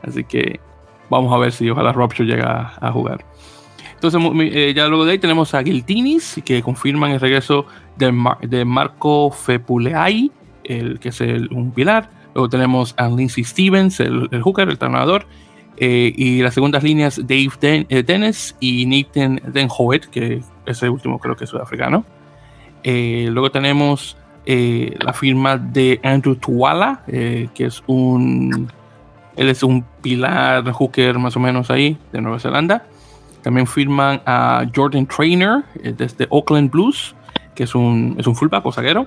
Así 0.03 0.25
que 0.25 0.61
vamos 1.09 1.33
a 1.33 1.39
ver 1.39 1.53
si 1.53 1.69
ojalá 1.71 1.93
Robshaw 1.93 2.27
llega 2.27 2.75
a, 2.81 2.93
jugar. 2.93 3.25
Entonces, 3.95 4.21
eh, 4.53 4.73
ya 4.75 4.87
luego 4.87 5.05
de 5.05 5.13
ahí 5.13 5.19
tenemos 5.19 5.55
a 5.55 5.63
Giltinis, 5.63 6.41
que 6.45 6.63
confirman 6.63 7.13
el 7.13 7.21
regreso 7.21 7.67
de, 7.97 8.13
de 8.43 8.65
Marco 8.65 9.31
Fepuleay, 9.31 10.31
el 10.65 11.01
que 11.01 11.09
es 11.09 11.21
el, 11.21 11.49
un 11.53 11.73
pilar. 11.73 12.11
Luego 12.35 12.49
tenemos 12.49 12.95
a 12.99 13.09
Lindsay 13.09 13.45
Stevens, 13.45 14.01
el, 14.01 14.29
el 14.31 14.43
hooker, 14.43 14.69
el 14.69 14.79
entrenador 15.81 16.13
y 16.17 16.43
las 16.43 16.55
segundas 16.55 16.83
líneas 16.83 17.17
Dave 17.17 17.51
Den 17.61 17.87
Dennis 18.07 18.57
y 18.61 18.87
Nathan 18.87 19.41
Denhoet, 19.53 20.07
que 20.11 20.43
ese 20.67 20.89
último 20.89 21.19
creo 21.19 21.37
que 21.37 21.45
es 21.45 21.51
sudafricano. 21.51 22.05
luego 22.85 23.51
tenemos 23.51 24.17
la 24.47 25.13
firma 25.13 25.57
de 25.57 26.01
Andrew 26.03 26.37
Tuala, 26.37 27.03
que 27.07 27.65
es 27.65 27.83
un 27.87 28.71
él 29.39 29.49
es 29.49 29.63
un 29.63 29.85
pilar 30.03 30.69
hooker 30.73 31.17
más 31.17 31.37
o 31.37 31.41
menos 31.41 31.71
ahí 31.71 31.97
de 32.13 32.21
Nueva 32.21 32.41
Zelanda. 32.41 32.85
También 33.43 33.69
firman 33.69 34.21
a 34.27 34.67
Jordan 34.75 35.07
Trainer 35.07 35.63
eh, 35.83 35.95
desde 35.97 36.27
Oakland 36.29 36.73
Blues, 36.73 37.15
que 37.55 37.63
es 37.63 37.75
un, 37.77 38.17
es 38.19 38.27
un 38.27 38.35
fullback 38.35 38.67
o 38.67 38.73
zaguero. 38.73 39.07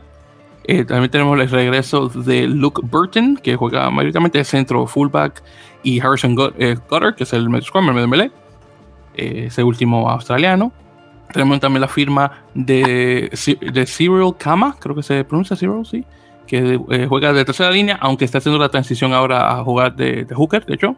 Eh, 0.66 0.86
también 0.86 1.10
tenemos 1.10 1.40
el 1.40 1.50
regreso 1.50 2.08
de 2.08 2.48
Luke 2.48 2.82
Burton, 2.84 3.38
que 3.38 3.56
juega 3.56 3.90
mayoritamente 3.90 4.38
de 4.38 4.44
centro 4.44 4.86
fullback, 4.86 5.42
y 5.84 6.00
Harrison 6.00 6.36
eh, 6.58 6.76
Gutter, 6.90 7.16
que 7.16 7.24
es 7.24 7.34
el 7.34 7.50
medio 7.50 7.66
scrum, 7.66 7.88
el 7.88 7.96
medio 7.96 8.08
melee, 8.08 8.32
ese 9.16 9.64
último 9.64 10.10
australiano. 10.10 10.72
Tenemos 11.34 11.60
también 11.60 11.82
la 11.82 11.88
firma 11.88 12.44
de, 12.54 13.32
de 13.74 13.86
Cyril 13.86 14.36
Kama, 14.38 14.76
creo 14.80 14.96
que 14.96 15.04
se 15.04 15.24
pronuncia 15.24 15.56
Cyril, 15.56 15.86
sí, 15.86 16.06
que 16.52 16.80
eh, 16.90 17.06
juega 17.08 17.32
de 17.32 17.46
tercera 17.46 17.72
línea, 17.72 17.98
aunque 18.02 18.26
está 18.26 18.40
haciendo 18.40 18.60
la 18.60 18.68
transición 18.68 19.14
ahora 19.14 19.52
a 19.52 19.64
jugar 19.64 19.96
de, 19.96 20.28
hooker, 20.36 20.66
de 20.66 20.74
hecho, 20.74 20.98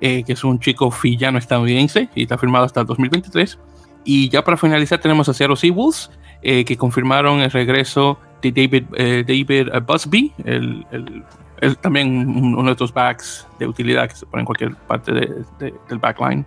eh, 0.00 0.24
que 0.24 0.32
es 0.32 0.42
un 0.42 0.58
chico 0.58 0.90
fillano 0.90 1.38
estadounidense 1.38 2.08
y 2.14 2.22
está 2.24 2.36
firmado 2.36 2.64
hasta 2.64 2.80
el 2.80 2.86
2023. 2.86 3.56
Y 4.04 4.28
ya 4.30 4.42
para 4.42 4.56
finalizar 4.56 4.98
tenemos 4.98 5.28
a 5.28 5.34
Seattle 5.34 5.56
Seawolves, 5.56 6.10
eh, 6.42 6.64
que 6.64 6.76
confirmaron 6.76 7.40
el 7.40 7.52
regreso 7.52 8.18
de 8.42 8.52
David, 8.52 8.84
David 9.26 9.68
Busby, 9.86 10.32
el, 10.44 10.86
también 11.80 12.26
uno 12.26 12.64
de 12.64 12.72
estos 12.72 12.92
backs 12.92 13.46
de 13.58 13.66
utilidad 13.66 14.08
que 14.08 14.16
se 14.16 14.26
pone 14.26 14.40
en 14.40 14.46
cualquier 14.46 14.74
parte 14.74 15.12
del 15.12 15.98
backline. 15.98 16.46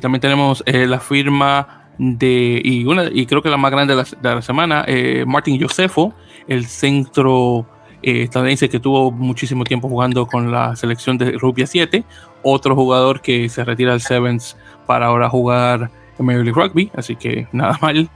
también 0.00 0.20
tenemos 0.20 0.62
la 0.66 0.98
firma 0.98 1.84
de, 1.98 2.60
y, 2.64 2.84
una, 2.84 3.04
y 3.12 3.26
creo 3.26 3.42
que 3.42 3.48
la 3.48 3.56
más 3.56 3.70
grande 3.70 3.94
de 3.94 4.34
la, 4.34 4.42
semana, 4.42 4.84
Martin 5.26 5.60
Josefo, 5.60 6.12
el 6.48 6.66
centro 6.66 7.66
eh, 8.00 8.22
estadounidense 8.22 8.68
que 8.68 8.78
tuvo 8.78 9.10
muchísimo 9.10 9.64
tiempo 9.64 9.88
jugando 9.88 10.26
con 10.26 10.52
la 10.52 10.76
selección 10.76 11.18
de 11.18 11.32
rugby 11.32 11.66
7, 11.66 12.04
otro 12.42 12.76
jugador 12.76 13.20
que 13.20 13.48
se 13.48 13.64
retira 13.64 13.90
del 13.90 14.00
Sevens 14.00 14.56
para 14.86 15.06
ahora 15.06 15.28
jugar 15.28 15.90
Major 16.22 16.44
League 16.44 16.60
Rugby, 16.60 16.90
así 16.96 17.16
que 17.16 17.48
nada 17.52 17.78
mal, 17.82 18.08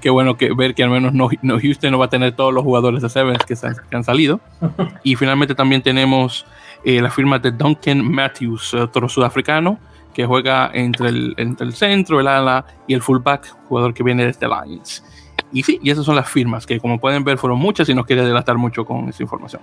qué 0.00 0.10
bueno 0.10 0.36
que 0.36 0.52
ver 0.52 0.74
que 0.74 0.82
al 0.82 0.90
menos 0.90 1.12
no, 1.12 1.28
Houston 1.58 1.92
no 1.92 1.98
va 1.98 2.06
a 2.06 2.10
tener 2.10 2.34
todos 2.36 2.52
los 2.52 2.62
jugadores 2.62 3.02
de 3.02 3.08
Sevens 3.08 3.44
que, 3.44 3.56
han 3.96 4.04
salido. 4.04 4.40
Y 5.02 5.16
finalmente 5.16 5.54
también 5.54 5.82
tenemos 5.82 6.46
eh, 6.84 7.00
la 7.00 7.10
firma 7.10 7.38
de 7.38 7.50
Duncan 7.50 8.04
Matthews, 8.04 8.74
otro 8.74 9.08
sudafricano, 9.08 9.78
que 10.12 10.26
juega 10.26 10.70
entre 10.74 11.08
el, 11.08 11.34
entre 11.36 11.66
el 11.66 11.74
centro, 11.74 12.20
el 12.20 12.26
ala 12.26 12.64
y 12.86 12.94
el 12.94 13.02
fullback, 13.02 13.54
jugador 13.68 13.94
que 13.94 14.02
viene 14.02 14.26
desde 14.26 14.46
Lions. 14.46 15.04
Y 15.52 15.62
sí, 15.62 15.80
y 15.82 15.90
esas 15.90 16.04
son 16.04 16.16
las 16.16 16.28
firmas, 16.28 16.66
que 16.66 16.78
como 16.78 16.98
pueden 16.98 17.24
ver 17.24 17.38
fueron 17.38 17.58
muchas 17.58 17.88
y 17.88 17.94
no 17.94 18.04
quería 18.04 18.24
delatar 18.24 18.56
mucho 18.56 18.84
con 18.84 19.08
esa 19.08 19.22
información. 19.22 19.62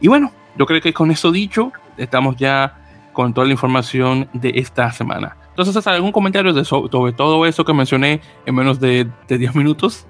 Y 0.00 0.08
bueno, 0.08 0.32
yo 0.56 0.66
creo 0.66 0.80
que 0.80 0.92
con 0.92 1.10
eso 1.10 1.30
dicho, 1.30 1.72
estamos 1.96 2.36
ya 2.36 2.78
con 3.12 3.32
toda 3.32 3.46
la 3.46 3.52
información 3.52 4.28
de 4.32 4.52
esta 4.56 4.92
semana. 4.92 5.36
Entonces, 5.56 5.86
¿algún 5.86 6.12
comentario 6.12 6.52
de 6.52 6.66
sobre 6.66 7.12
todo 7.14 7.46
eso 7.46 7.64
que 7.64 7.72
mencioné 7.72 8.20
en 8.44 8.54
menos 8.54 8.78
de, 8.78 9.08
de 9.26 9.38
10 9.38 9.54
minutos? 9.54 10.06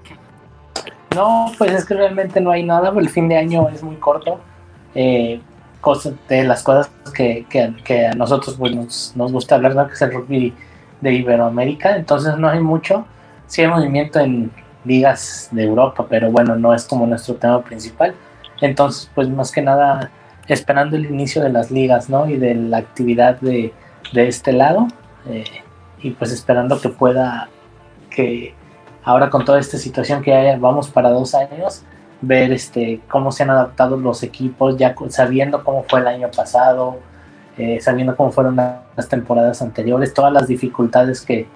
No, 1.15 1.53
pues 1.57 1.71
es 1.71 1.85
que 1.85 1.93
realmente 1.93 2.41
no 2.41 2.51
hay 2.51 2.63
nada, 2.63 2.91
el 2.99 3.09
fin 3.09 3.29
de 3.29 3.37
año 3.37 3.69
es 3.69 3.81
muy 3.81 3.95
corto. 3.95 4.41
Eh, 4.93 5.39
de 6.27 6.43
las 6.43 6.63
cosas 6.63 6.91
que, 7.15 7.45
que, 7.49 8.07
a 8.07 8.13
nosotros 8.13 8.57
pues, 8.59 8.75
nos, 9.15 9.31
gusta 9.31 9.55
hablar, 9.55 9.73
¿no? 9.73 9.87
que 9.87 9.93
es 9.93 10.01
el 10.01 10.11
rugby 10.11 10.53
de 10.99 11.13
Iberoamérica, 11.13 11.95
entonces 11.95 12.37
no 12.37 12.49
hay 12.49 12.59
mucho. 12.59 13.05
Sí 13.45 13.61
hay 13.61 13.69
movimiento 13.69 14.19
en, 14.19 14.51
ligas 14.83 15.47
de 15.51 15.63
Europa, 15.63 16.05
pero 16.09 16.29
bueno, 16.29 16.57
no 16.57 16.73
es 16.73 16.83
como 16.83 17.07
nuestro 17.07 17.35
tema 17.35 17.61
principal. 17.61 18.13
Entonces, 18.59 19.09
pues 19.15 19.29
más 19.29 19.51
que 19.51 19.61
nada 19.61 20.11
esperando 20.49 20.97
el 20.97 21.05
inicio 21.05 21.41
de 21.41 21.49
las 21.49 21.71
ligas, 21.71 22.09
¿no? 22.09 22.29
Y 22.29 22.35
de 22.35 22.53
la 22.53 22.77
actividad 22.79 23.39
de 23.39 23.71
este 24.13 24.51
lado. 24.51 24.87
Eh, 25.29 25.43
y 25.99 26.11
pues 26.11 26.31
esperando 26.31 26.79
que 26.79 26.89
pueda, 26.89 27.49
que 28.09 28.53
ahora 29.03 29.29
con 29.29 29.45
toda 29.45 29.59
esta 29.59 29.77
situación 29.77 30.21
que 30.21 30.33
hay, 30.33 30.59
vamos 30.59 30.89
para 30.89 31.09
dos 31.09 31.33
años, 31.35 31.83
ver 32.21 32.51
este 32.51 33.01
cómo 33.07 33.31
se 33.31 33.43
han 33.43 33.49
adaptado 33.49 33.97
los 33.97 34.23
equipos, 34.23 34.77
ya 34.77 34.95
sabiendo 35.09 35.63
cómo 35.63 35.83
fue 35.83 35.99
el 35.99 36.07
año 36.07 36.29
pasado, 36.35 36.99
eh, 37.57 37.79
sabiendo 37.81 38.15
cómo 38.15 38.31
fueron 38.31 38.55
las 38.55 39.09
temporadas 39.09 39.61
anteriores, 39.61 40.13
todas 40.13 40.31
las 40.31 40.47
dificultades 40.47 41.21
que, 41.21 41.47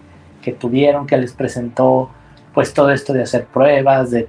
que 0.42 0.52
tuvieron, 0.52 1.08
que 1.08 1.18
les 1.18 1.34
presentó 1.34 2.10
pues 2.54 2.74
todo 2.74 2.92
esto 2.92 3.14
de 3.14 3.24
hacer 3.24 3.46
pruebas, 3.46 4.12
de, 4.12 4.28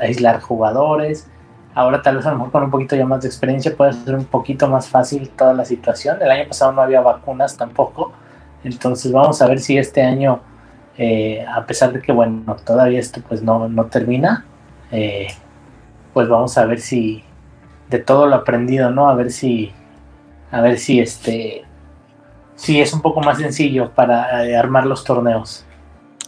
aislar 0.00 0.40
jugadores. 0.40 1.28
Ahora 1.74 2.02
tal 2.02 2.16
vez 2.16 2.26
a 2.26 2.32
lo 2.32 2.36
mejor 2.36 2.52
con 2.52 2.64
un 2.64 2.70
poquito 2.70 2.96
ya 2.96 3.06
más 3.06 3.22
de 3.22 3.28
experiencia 3.28 3.74
puede 3.74 3.92
ser 3.92 4.14
un 4.14 4.24
poquito 4.24 4.68
más 4.68 4.88
fácil 4.88 5.30
toda 5.30 5.54
la 5.54 5.64
situación. 5.64 6.20
El 6.20 6.30
año 6.30 6.48
pasado 6.48 6.72
no 6.72 6.82
había 6.82 7.00
vacunas 7.00 7.56
tampoco. 7.56 8.12
Entonces 8.64 9.12
vamos 9.12 9.42
a 9.42 9.48
ver 9.48 9.60
si 9.60 9.76
este 9.76 10.02
año, 10.02 10.40
eh, 10.96 11.44
a 11.46 11.66
pesar 11.66 11.92
de 11.92 12.00
que 12.00 12.12
bueno, 12.12 12.56
todavía 12.64 13.00
esto 13.00 13.20
pues 13.26 13.42
no, 13.42 13.68
no 13.68 13.86
termina, 13.86 14.44
eh, 14.90 15.28
pues 16.12 16.28
vamos 16.28 16.56
a 16.58 16.66
ver 16.66 16.80
si 16.80 17.24
de 17.88 17.98
todo 17.98 18.26
lo 18.26 18.36
aprendido, 18.36 18.90
¿no? 18.90 19.08
A 19.08 19.14
ver 19.14 19.30
si, 19.30 19.72
a 20.50 20.60
ver 20.60 20.78
si 20.78 21.00
este, 21.00 21.64
si 22.54 22.80
es 22.80 22.92
un 22.92 23.02
poco 23.02 23.20
más 23.20 23.38
sencillo 23.38 23.90
para 23.90 24.46
eh, 24.46 24.56
armar 24.56 24.86
los 24.86 25.04
torneos. 25.04 25.66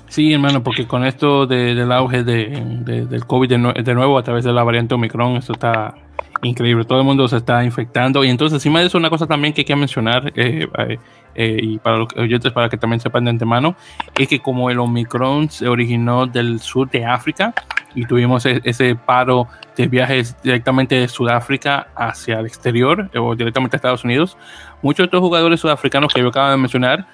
Sí, 0.09 0.33
hermano, 0.33 0.63
porque 0.63 0.87
con 0.87 1.05
esto 1.05 1.47
del 1.47 1.91
auge 1.91 2.23
de, 2.23 2.47
del 2.85 3.27
COVID 3.27 3.49
de, 3.49 3.95
nuevo 3.95 4.19
a 4.19 4.23
través 4.23 4.45
de 4.45 4.53
la 4.53 4.63
variante 4.63 4.95
Omicron, 4.95 5.37
esto 5.37 5.55
está 5.55 5.95
increíble. 6.45 6.85
Todo 6.85 7.01
el 7.01 7.05
mundo 7.05 7.27
se 7.29 7.37
está 7.37 7.65
infectando. 7.65 8.25
Y 8.25 8.31
entonces, 8.31 8.55
encima 8.55 8.81
de 8.81 8.87
eso, 8.87 8.99
una 8.99 9.11
cosa 9.11 9.27
también 9.27 9.53
que 9.53 9.63
hay 9.63 9.65
que 9.65 9.77
mencionar, 9.77 10.33
eh, 10.37 10.69
eh, 10.79 10.99
eh, 11.35 11.59
y 11.61 11.79
para 11.79 11.99
los 11.99 12.09
oyentes, 12.17 12.53
para 12.53 12.69
que 12.69 12.77
también 12.77 13.01
sepan 13.01 13.25
de 13.25 13.31
antemano, 13.31 13.77
es 14.19 14.29
que 14.29 14.41
como 14.41 14.71
el 14.71 14.79
Omicron 14.79 15.51
se 15.51 15.69
originó 15.69 16.27
del 16.27 16.61
sur 16.61 16.89
de 16.91 17.05
África 17.05 17.55
y 17.95 18.07
tuvimos 18.07 18.47
e, 18.47 18.61
ese 18.65 18.95
paro 18.95 19.49
de 19.77 19.89
viajes 19.89 20.37
directamente 20.43 20.95
de 20.95 21.09
Sudáfrica 21.09 21.89
hacia 21.97 22.39
el 22.39 22.47
exterior 22.47 23.11
o 23.17 23.35
directamente 23.35 23.77
a 23.77 23.79
Estados 23.79 24.05
Unidos, 24.05 24.37
muchos 24.83 24.99
de 24.99 25.05
estos 25.05 25.21
jugadores 25.21 25.61
sudafricanos 25.61 26.13
que 26.13 26.21
yo 26.21 26.29
acabo 26.29 26.51
de 26.51 26.57
mencionar 26.57 27.07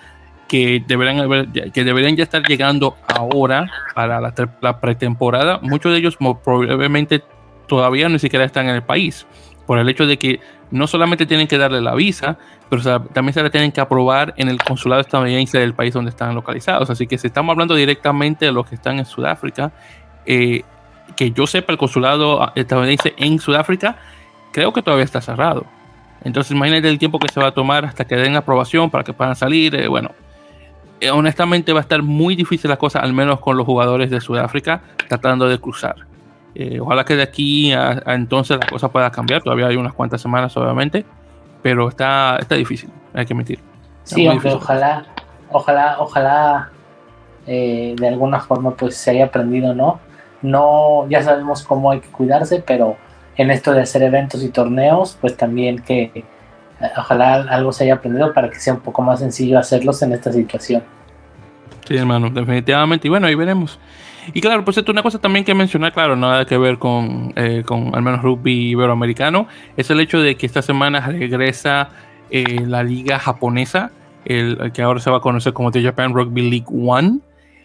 que 0.51 0.83
deberían, 0.85 1.53
que 1.73 1.85
deberían 1.85 2.17
ya 2.17 2.25
estar 2.25 2.43
llegando 2.43 2.97
ahora 3.07 3.71
para 3.95 4.21
la, 4.21 4.81
pretemporada. 4.81 5.61
Muchos 5.63 5.93
de 5.93 5.99
ellos 5.99 6.19
probablemente 6.43 7.23
todavía 7.71 8.09
ni 8.09 8.19
siquiera 8.19 8.45
están 8.45 8.69
en 8.69 8.75
el 8.75 8.83
país, 8.83 9.29
por 9.65 9.79
el 9.79 9.89
hecho 9.89 10.05
de 10.05 10.19
que 10.19 10.41
no 10.73 10.89
solamente 10.89 11.25
tienen 11.25 11.47
que 11.47 11.57
darle 11.57 11.81
la 11.81 11.95
visa, 11.95 12.37
pero 12.69 12.83
también 13.13 13.33
se 13.33 13.45
la 13.45 13.51
tienen 13.51 13.71
que 13.71 13.81
aprobar 13.81 14.35
en 14.37 14.49
el 14.49 14.59
consulado 14.61 15.01
estadounidense 15.01 15.57
del 15.61 15.73
país 15.73 15.95
donde 15.95 16.11
están 16.11 16.35
localizados. 16.35 16.91
Así 16.91 17.07
que 17.07 17.17
si 17.17 17.29
estamos 17.29 17.53
hablando 17.53 17.77
directamente 17.77 18.47
de 18.47 18.53
los 18.53 18.69
que 18.69 18.75
están 18.75 18.99
en 18.99 19.05
Sudáfrica, 19.05 19.71
eh, 20.27 20.63
que 21.17 21.31
yo 21.31 21.47
sepa 21.47 21.71
el 21.71 21.79
consulado 21.79 22.53
estadounidense 22.57 23.15
en 23.17 23.39
Sudáfrica, 23.39 23.97
creo 24.53 24.73
que 24.73 24.83
todavía 24.83 25.05
está 25.05 25.21
cerrado. 25.21 25.65
Entonces 26.25 26.51
imagínate 26.51 26.89
el 26.89 26.99
tiempo 26.99 27.21
que 27.21 27.29
se 27.33 27.39
va 27.39 27.49
a 27.49 27.53
tomar 27.53 27.85
hasta 27.85 28.05
que 28.05 28.17
den 28.17 28.35
aprobación 28.35 28.91
para 28.91 29.05
que 29.05 29.13
puedan 29.13 29.37
salir. 29.37 29.77
Eh, 29.77 29.87
bueno, 29.87 30.11
eh, 31.01 31.11
honestamente 31.11 31.73
va 31.73 31.79
a 31.79 31.83
estar 31.83 32.03
muy 32.03 32.35
difícil 32.35 32.69
la 32.69 32.77
cosa, 32.77 32.99
al 32.99 33.13
menos 33.13 33.39
con 33.39 33.57
los 33.57 33.65
jugadores 33.65 34.11
de 34.11 34.21
Sudáfrica 34.21 34.83
tratando 35.09 35.49
de 35.49 35.59
cruzar. 35.59 36.11
Eh, 36.55 36.81
ojalá 36.81 37.05
que 37.05 37.17
de 37.17 37.23
aquí 37.23 37.73
a, 37.73 38.03
entonces 38.07 38.59
la 38.59 38.67
cosa 38.67 38.89
pueda 38.89 39.11
cambiar. 39.11 39.43
Todavía 39.43 39.67
hay 39.67 39.77
unas 39.77 39.93
cuantas 39.93 40.21
semanas, 40.21 40.57
obviamente, 40.57 41.05
pero 41.63 41.89
está, 41.89 42.37
está 42.41 42.55
difícil, 42.55 42.91
hay 43.15 43.27
que 43.27 43.35
admitir. 43.35 43.61
sí, 44.05 44.27
aunque 44.27 44.49
ojalá, 44.49 45.07
ojalá, 45.51 45.97
ojalá 45.99 46.71
eh, 47.47 47.95
de 47.99 48.09
alguna 48.09 48.41
forma 48.41 48.73
pues 48.77 48.97
se 48.97 49.11
haya 49.11 49.27
aprendido, 49.27 49.75
¿no? 49.75 50.01
No, 50.43 51.09
ya 51.09 51.23
sabemos 51.23 51.63
cómo 51.63 51.91
hay 51.91 52.01
que 52.01 52.09
cuidarse, 52.09 52.63
pero 52.67 52.97
en 53.37 53.51
esto 53.51 53.73
de 53.73 53.83
hacer 53.83 54.03
eventos 54.03 54.43
y 54.43 54.49
torneos, 54.49 55.17
pues 55.21 55.37
también 55.37 55.81
que 55.81 56.25
ojalá 56.97 57.35
algo 57.35 57.73
se 57.73 57.85
haya 57.85 57.95
aprendido 57.95 58.33
para 58.33 58.51
que 58.51 58.59
sea 58.59 58.75
un 58.75 58.81
poco 58.81 59.03
más 59.03 59.21
sencillo 59.21 59.59
hacerlos 59.59 60.03
en 60.03 60.13
esta 60.13 60.33
situación. 60.33 60.83
Sí, 61.87 61.97
hermano, 61.97 62.31
definitivamente. 62.31 63.09
Y 63.09 63.11
bueno, 63.11 63.27
ahí 63.27 63.35
veremos. 63.35 63.79
Y 64.33 64.41
claro, 64.41 64.65
pues 64.65 64.77
esto 64.77 64.93
una 64.93 65.03
cosa 65.03 65.19
también 65.19 65.45
que 65.45 65.55
mencionar, 65.55 65.93
claro, 65.93 66.17
nada 66.17 66.45
que 66.45 66.59
ver 66.59 66.79
con, 66.79 67.33
eh, 67.37 67.63
con 67.67 67.95
al 67.95 68.03
menos 68.03 68.23
rugby 68.23 68.71
iberoamericano, 68.71 69.49
es 69.77 69.91
el 69.91 70.01
hecho 70.01 70.21
de 70.21 70.37
que 70.37 70.47
esta 70.47 70.63
semana 70.63 71.01
regresa 71.07 71.91
eh, 72.31 72.65
la 72.67 72.83
liga 72.83 73.19
japonesa, 73.19 73.91
el, 74.25 74.71
que 74.73 74.83
ahora 74.83 75.01
se 75.01 75.11
va 75.11 75.19
a 75.19 75.21
conocer 75.21 75.53
como 75.53 75.71
The 75.71 75.83
Japan 75.83 76.15
Rugby 76.15 76.49
League 76.49 76.67
One. 76.69 77.19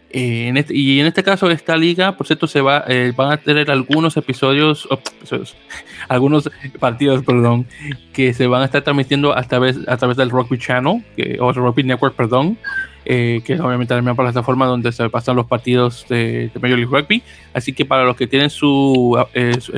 Eh, 0.10 0.48
en 0.48 0.58
este, 0.58 0.76
y 0.76 1.00
en 1.00 1.08
este 1.08 1.24
caso, 1.24 1.50
esta 1.52 1.76
liga, 1.76 2.15
por 2.15 2.26
cierto, 2.26 2.48
se 2.48 2.62
va, 2.62 2.84
eh, 2.88 3.12
van 3.15 3.34
a 3.34 3.38
tener 3.38 3.70
algunos 3.70 4.15
episodios, 4.18 4.88
oh, 4.89 5.00
algunos 6.08 6.50
partidos, 6.80 7.24
perdón, 7.24 7.68
que 8.13 8.34
se 8.34 8.48
van 8.48 8.62
a 8.62 8.65
estar 8.65 8.82
transmitiendo 8.82 9.38
a 9.38 9.44
través, 9.44 9.78
a 9.88 9.98
través 9.98 10.18
del 10.18 10.30
Rugby 10.30 10.58
Channel, 10.58 11.04
que, 11.15 11.38
o 11.39 11.52
Rugby 11.52 11.84
Network, 11.84 12.15
perdón, 12.15 12.58
eh, 13.06 13.41
que 13.46 13.54
es 13.54 13.60
obviamente 13.60 13.94
la 13.94 14.02
misma 14.02 14.15
plataforma 14.15 14.65
donde 14.65 14.91
se 14.91 15.10
pasan 15.10 15.36
los 15.36 15.46
partidos 15.46 16.06
de, 16.10 16.52
Major 16.56 16.78
League 16.78 16.91
Rugby. 16.91 17.24
Así 17.54 17.74
que 17.74 17.86
para 17.86 18.04
los 18.04 18.15
que 18.15 18.28
tienen 18.28 18.50
su, 18.50 19.18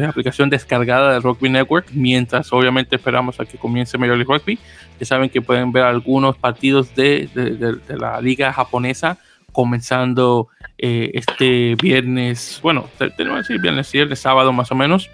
aplicación 0.07 0.49
descargada 0.49 1.13
de 1.13 1.19
Rugby 1.19 1.49
Network, 1.49 1.87
mientras 1.93 2.51
obviamente 2.51 2.95
esperamos 2.95 3.39
a 3.39 3.45
que 3.45 3.57
comience 3.57 3.97
Major 3.97 4.17
League 4.17 4.33
Rugby, 4.33 4.57
ya 4.99 5.05
saben 5.05 5.29
que 5.29 5.41
pueden 5.41 5.71
ver 5.71 5.83
algunos 5.83 6.37
partidos 6.37 6.95
de, 6.95 7.29
de 7.33 7.97
la 7.97 8.19
liga 8.21 8.51
japonesa 8.51 9.17
comenzando 9.57 10.49
eh, 10.77 11.09
este 11.15 11.73
viernes, 11.81 12.59
bueno, 12.61 12.87
tenemos 12.99 13.17
que 13.17 13.53
decir 13.53 13.59
viernes, 13.59 13.91
viernes, 13.91 14.19
sábado 14.19 14.53
más 14.53 14.71
o 14.71 14.75
menos, 14.75 15.09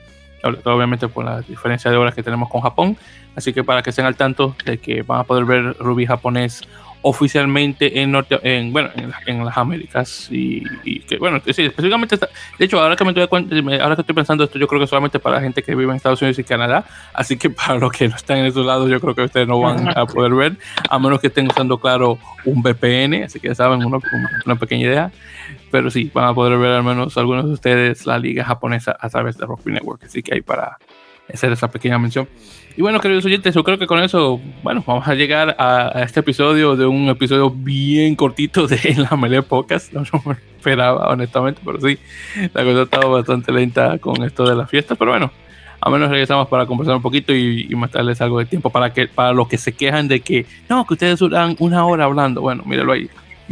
obviamente 0.66 1.08
por 1.08 1.24
la 1.24 1.40
diferencia 1.40 1.90
de 1.90 1.96
horas 1.96 2.14
que 2.14 2.24
tenemos 2.24 2.50
con 2.50 2.60
Japón, 2.60 2.98
así 3.38 3.54
que 3.54 3.64
para 3.64 3.82
que 3.82 3.92
estén 3.92 4.06
al 4.06 4.18
tanto 4.18 4.54
de 4.66 4.80
que 4.80 5.02
van 5.04 5.22
a 5.22 5.24
poder 5.24 5.46
ver 5.46 5.78
Ruby 5.80 6.06
japonés 6.06 6.68
oficialmente 7.04 8.02
en 8.02 8.12
norte 8.12 8.40
en 8.44 8.72
bueno 8.72 8.90
en, 9.26 9.46
las 9.46 9.58
Américas 9.58 10.30
y, 10.32 10.64
que 11.02 11.18
bueno 11.18 11.42
sí, 11.46 11.64
específicamente 11.64 12.18
de 12.18 12.66
hecho 12.66 12.82
ahora 12.82 12.96
que 12.96 13.04
me 13.04 13.12
doy 13.12 13.28
cuenta 13.28 13.56
ahora 13.84 13.96
que 13.96 14.02
estoy 14.02 14.16
pensando 14.16 14.46
esto 14.46 14.58
yo 14.58 14.68
creo 14.68 14.80
que 14.80 14.88
solamente 14.88 15.20
para 15.20 15.36
la 15.36 15.42
gente 15.42 15.62
que 15.62 15.76
vive 15.76 15.92
en 15.92 15.98
Estados 15.98 16.22
Unidos 16.22 16.40
y 16.40 16.46
Canadá 16.46 16.86
así 17.14 17.38
que 17.38 17.50
para 17.50 17.76
los 17.76 17.92
que 17.92 18.08
no 18.08 18.16
están 18.16 18.38
en 18.38 18.46
esos 18.46 18.66
lados 18.66 18.90
yo 18.90 19.02
creo 19.02 19.14
que 19.14 19.24
ustedes 19.24 19.48
no 19.48 19.60
van 19.60 19.90
a 19.96 20.06
poder 20.08 20.34
ver 20.34 20.58
a 20.90 20.98
menos 20.98 21.20
que 21.20 21.28
estén 21.28 21.48
usando 21.48 21.78
claro 21.78 22.18
un 22.46 22.64
VPN 22.64 23.26
así 23.26 23.40
que 23.40 23.50
ya 23.50 23.56
saben 23.56 23.84
una 23.84 24.56
pequeña 24.56 24.84
idea 24.84 25.12
pero 25.72 25.92
sí 25.92 26.10
van 26.14 26.26
a 26.26 26.34
poder 26.34 26.58
ver 26.58 26.72
al 26.72 26.84
menos 26.84 27.18
algunos 27.18 27.46
de 27.46 27.52
ustedes 27.52 28.06
la 28.06 28.18
liga 28.18 28.46
japonesa 28.46 28.96
a 28.98 29.10
través 29.10 29.38
de 29.38 29.46
Rugby 29.46 29.74
Network 29.74 30.06
así 30.06 30.24
que 30.24 30.36
hay 30.36 30.42
para 30.42 30.78
hacer 31.32 31.52
esa 31.52 31.70
pequeña 31.70 32.00
mención 32.00 32.28
y 32.76 32.82
bueno, 32.82 33.00
queridos 33.00 33.26
oyentes, 33.26 33.54
yo 33.54 33.64
creo 33.64 33.78
que 33.78 33.86
con 33.86 34.00
eso, 34.00 34.42
bueno, 34.64 34.84
vamos 34.86 35.08
a 35.08 35.14
llegar 35.14 35.56
a, 35.60 36.02
este 36.04 36.22
episodio 36.22 36.76
de 36.76 36.86
un 36.86 37.08
episodio 37.08 37.52
bien 37.52 38.16
cortito 38.16 38.68
de 38.68 38.80
La 39.12 39.16
Melee 39.16 39.44
Podcast. 39.44 39.94
No, 39.94 40.04
me 40.26 40.36
esperaba, 40.58 41.10
honestamente, 41.10 41.62
pero 41.64 41.80
sí, 41.80 42.00
la 42.54 42.64
cosa 42.64 42.80
ha 42.80 42.84
estado 42.84 43.12
bastante 43.12 43.52
lenta 43.52 44.00
con 44.00 44.24
esto 44.24 44.46
de 44.50 44.56
la 44.56 44.66
fiesta, 44.66 44.96
pero 44.96 45.12
bueno, 45.12 45.32
a 45.80 45.90
menos 45.92 46.10
regresamos 46.10 46.48
para 46.48 46.66
conversar 46.66 46.96
un 46.96 47.02
poquito 47.02 47.34
y, 47.34 47.68
y 47.70 47.76
mostrarles 47.76 48.22
algo 48.22 48.40
de 48.40 48.46
tiempo 48.46 48.70
para 48.72 48.92
que 48.92 49.08
para 49.08 49.34
los 49.34 49.48
que 49.48 49.58
se 49.58 49.74
quejan 49.74 50.08
de 50.08 50.22
que 50.22 50.46
no, 50.68 50.88
que 50.88 50.94
ustedes 50.94 51.20
duran 51.20 51.56
una 51.60 51.86
hora 51.86 52.06
hablando. 52.06 52.42
Bueno, 52.42 52.64
míralo 52.66 52.94
ahí. 52.94 53.10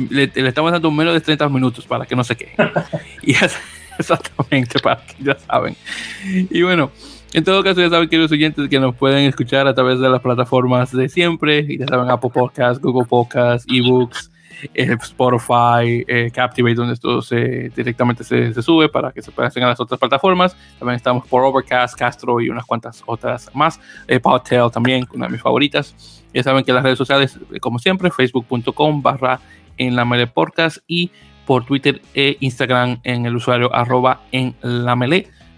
Le, 0.09 0.31
estamos 0.33 0.71
dando 0.71 0.89
menos 0.89 1.13
de 1.13 1.21
30 1.21 1.47
minutos 1.49 1.85
para 1.85 2.05
que 2.05 2.15
no 2.15 2.23
se 2.23 2.35
quejen. 2.35 2.71
y 3.21 3.33
es, 3.33 3.55
exactamente, 3.99 4.79
para 4.79 5.05
que 5.05 5.23
ya 5.23 5.37
saben. 5.37 5.75
Y 6.23 6.61
bueno, 6.63 6.91
en 7.33 7.43
todo 7.43 7.63
caso, 7.63 7.79
ya 7.81 7.89
saben, 7.89 8.09
queridos 8.09 8.31
oyentes, 8.31 8.67
que 8.67 8.79
nos 8.79 8.95
pueden 8.95 9.25
escuchar 9.25 9.67
a 9.67 9.73
través 9.73 9.99
de 9.99 10.09
las 10.09 10.21
plataformas 10.21 10.91
de 10.91 11.07
siempre. 11.07 11.65
Ya 11.77 11.87
saben, 11.87 12.09
Apple 12.09 12.29
Podcasts, 12.33 12.81
Google 12.81 13.07
Podcasts, 13.07 13.65
eBooks, 13.71 14.31
eh, 14.73 14.97
Spotify, 15.01 16.03
eh, 16.07 16.29
Captivate, 16.33 16.75
donde 16.75 16.93
esto 16.93 17.21
se, 17.21 17.69
directamente 17.75 18.23
se, 18.23 18.53
sube 18.61 18.89
para 18.89 19.11
que 19.11 19.21
se 19.21 19.31
puedan 19.31 19.47
hacer 19.47 19.63
en 19.63 19.69
las 19.69 19.79
otras 19.79 19.99
plataformas. 19.99 20.55
También 20.77 20.97
estamos 20.97 21.25
por 21.27 21.43
Overcast, 21.43 21.97
Castro 21.97 22.41
y 22.41 22.49
unas 22.49 22.65
cuantas 22.65 23.01
otras 23.05 23.49
más. 23.53 23.79
Eh, 24.07 24.19
Podtail 24.19 24.69
también, 24.71 25.07
una 25.13 25.27
de 25.27 25.31
mis 25.31 25.41
favoritas. 25.41 26.23
Ya 26.33 26.43
saben 26.43 26.63
que 26.63 26.73
las 26.73 26.83
redes 26.83 26.97
sociales, 26.97 27.39
como 27.59 27.79
siempre, 27.79 28.11
facebook.com 28.11 29.01
barra 29.01 29.39
en 29.77 29.95
la 29.95 30.05
Podcast 30.33 30.79
y 30.87 31.11
por 31.45 31.65
Twitter 31.65 32.01
e 32.13 32.37
Instagram 32.39 32.99
en 33.03 33.25
el 33.25 33.35
usuario 33.35 33.73
arroba 33.73 34.21
en 34.31 34.55
la. 34.61 34.95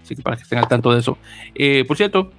Así 0.04 0.14
que 0.14 0.22
para 0.22 0.36
que 0.36 0.42
estén 0.42 0.58
al 0.58 0.68
tanto 0.68 0.92
de 0.92 1.00
eso. 1.00 1.16
Eh, 1.54 1.84
por 1.88 1.96
cierto, 1.96 2.30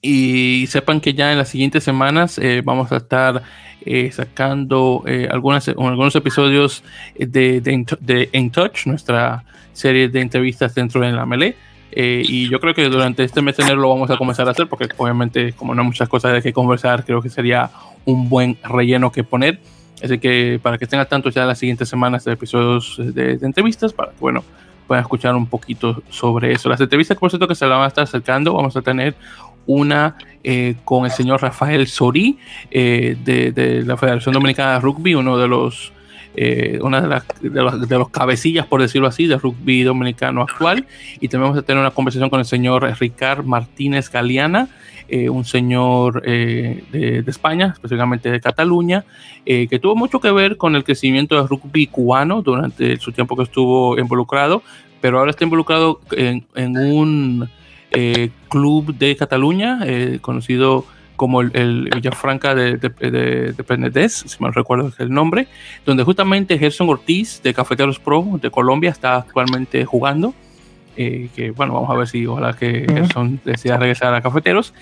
y 0.00 0.66
sepan 0.68 1.00
que 1.00 1.14
ya 1.14 1.32
en 1.32 1.38
las 1.38 1.48
siguientes 1.48 1.82
semanas 1.82 2.38
eh, 2.38 2.62
vamos 2.64 2.92
a 2.92 2.98
estar 2.98 3.42
eh, 3.84 4.10
sacando 4.12 5.02
algunas, 5.30 5.68
algunos 5.68 6.14
episodios 6.14 6.84
de, 7.18 7.60
de, 7.60 8.28
In 8.32 8.50
Touch, 8.50 8.86
nuestra 8.86 9.44
serie 9.72 10.08
de 10.08 10.20
entrevistas 10.20 10.74
dentro 10.74 11.00
de 11.00 11.12
la 11.12 11.26
Melee. 11.26 11.56
y 11.92 12.48
yo 12.48 12.60
creo 12.60 12.74
que 12.74 12.88
durante 12.88 13.24
este 13.24 13.42
mes 13.42 13.56
de 13.56 13.64
enero 13.64 13.80
lo 13.80 13.88
vamos 13.88 14.10
a 14.10 14.16
comenzar 14.16 14.46
a 14.46 14.52
hacer 14.52 14.68
porque 14.68 14.88
obviamente 14.96 15.52
como 15.52 15.74
no 15.74 15.82
hay 15.82 15.88
muchas 15.88 16.08
cosas 16.08 16.32
de 16.32 16.42
que 16.42 16.52
conversar, 16.52 17.04
creo 17.04 17.20
que 17.20 17.28
sería 17.28 17.70
un 18.04 18.28
buen 18.28 18.56
relleno 18.62 19.10
que 19.10 19.24
poner. 19.24 19.58
Así 20.02 20.18
que 20.18 20.60
para 20.62 20.76
que 20.76 20.84
estén 20.84 21.00
al 21.00 21.08
tanto 21.08 21.30
ya 21.30 21.46
las 21.46 21.58
siguientes 21.58 21.88
semanas 21.88 22.24
de 22.24 22.32
episodios 22.32 22.96
de, 22.98 23.38
de 23.38 23.46
entrevistas, 23.46 23.92
para 23.92 24.12
que 24.12 24.18
bueno, 24.20 24.44
puedan 24.86 25.02
escuchar 25.02 25.34
un 25.34 25.46
poquito 25.46 26.02
sobre 26.10 26.52
eso. 26.52 26.68
Las 26.68 26.80
entrevistas, 26.80 27.16
por 27.18 27.30
cierto, 27.30 27.48
que 27.48 27.54
se 27.54 27.66
la 27.66 27.76
van 27.76 27.84
a 27.84 27.88
estar 27.88 28.04
acercando, 28.04 28.54
vamos 28.54 28.76
a 28.76 28.82
tener 28.82 29.14
una 29.66 30.16
eh, 30.42 30.76
con 30.84 31.04
el 31.06 31.10
señor 31.10 31.42
Rafael 31.42 31.86
Sorí 31.86 32.38
eh, 32.70 33.16
de, 33.24 33.82
la 33.84 33.96
Federación 33.96 34.34
Dominicana 34.34 34.74
de 34.74 34.80
Rugby, 34.80 35.14
uno 35.14 35.38
de 35.38 35.48
los 35.48 35.92
eh, 36.36 36.80
una 36.82 37.00
de, 37.00 37.08
las, 37.08 37.24
de, 37.40 37.98
los, 37.98 38.08
cabecillas, 38.08 38.66
por 38.66 38.80
decirlo 38.80 39.06
así, 39.06 39.28
del 39.28 39.40
rugby 39.40 39.84
dominicano 39.84 40.42
actual. 40.42 40.84
Y 41.20 41.28
también 41.28 41.50
vamos 41.50 41.58
a 41.58 41.62
tener 41.62 41.80
una 41.80 41.92
conversación 41.92 42.28
con 42.28 42.40
el 42.40 42.46
señor 42.46 42.82
Ricard 42.98 43.44
Martínez 43.44 44.10
Galeana, 44.10 44.68
eh, 45.14 45.30
un 45.30 45.44
señor 45.44 46.24
eh, 46.26 46.82
de, 46.90 47.30
España, 47.30 47.70
específicamente 47.74 48.32
de 48.32 48.40
Cataluña, 48.40 49.04
eh, 49.46 49.68
que 49.68 49.78
tuvo 49.78 49.94
mucho 49.94 50.18
que 50.18 50.32
ver 50.32 50.56
con 50.56 50.74
el 50.74 50.82
crecimiento 50.82 51.36
del 51.36 51.46
rugby 51.46 51.86
cubano 51.86 52.42
durante 52.42 52.96
su 52.96 53.12
tiempo 53.12 53.36
que 53.36 53.44
estuvo 53.44 53.96
involucrado, 53.96 54.64
pero 55.00 55.20
ahora 55.20 55.30
está 55.30 55.44
involucrado 55.44 56.00
en, 56.10 56.44
un 56.56 57.48
club 58.48 58.92
de 58.96 59.14
Cataluña 59.14 59.78
conocido 60.20 60.84
como 61.14 61.42
el, 61.42 61.90
Villafranca 61.94 62.56
de, 62.56 62.76
de, 62.78 64.08
si 64.08 64.42
me 64.42 64.50
recuerdo 64.50 64.92
el 64.98 65.10
nombre, 65.10 65.46
donde 65.86 66.02
justamente 66.02 66.58
Gerson 66.58 66.88
Ortiz 66.88 67.40
de 67.40 67.54
Cafeteros 67.54 68.00
Pro 68.00 68.40
de 68.42 68.50
Colombia 68.50 68.90
está 68.90 69.18
actualmente 69.18 69.84
jugando. 69.84 70.34
Eh, 70.96 71.28
que 71.34 71.50
bueno, 71.50 71.74
vamos 71.74 71.90
a 71.90 71.94
ver 71.94 72.06
si 72.06 72.24
ojalá 72.26 72.52
que 72.52 72.86
son 73.12 73.40
decida 73.44 73.76
regresar 73.76 74.14
a 74.14 74.22
cafeteros. 74.22 74.72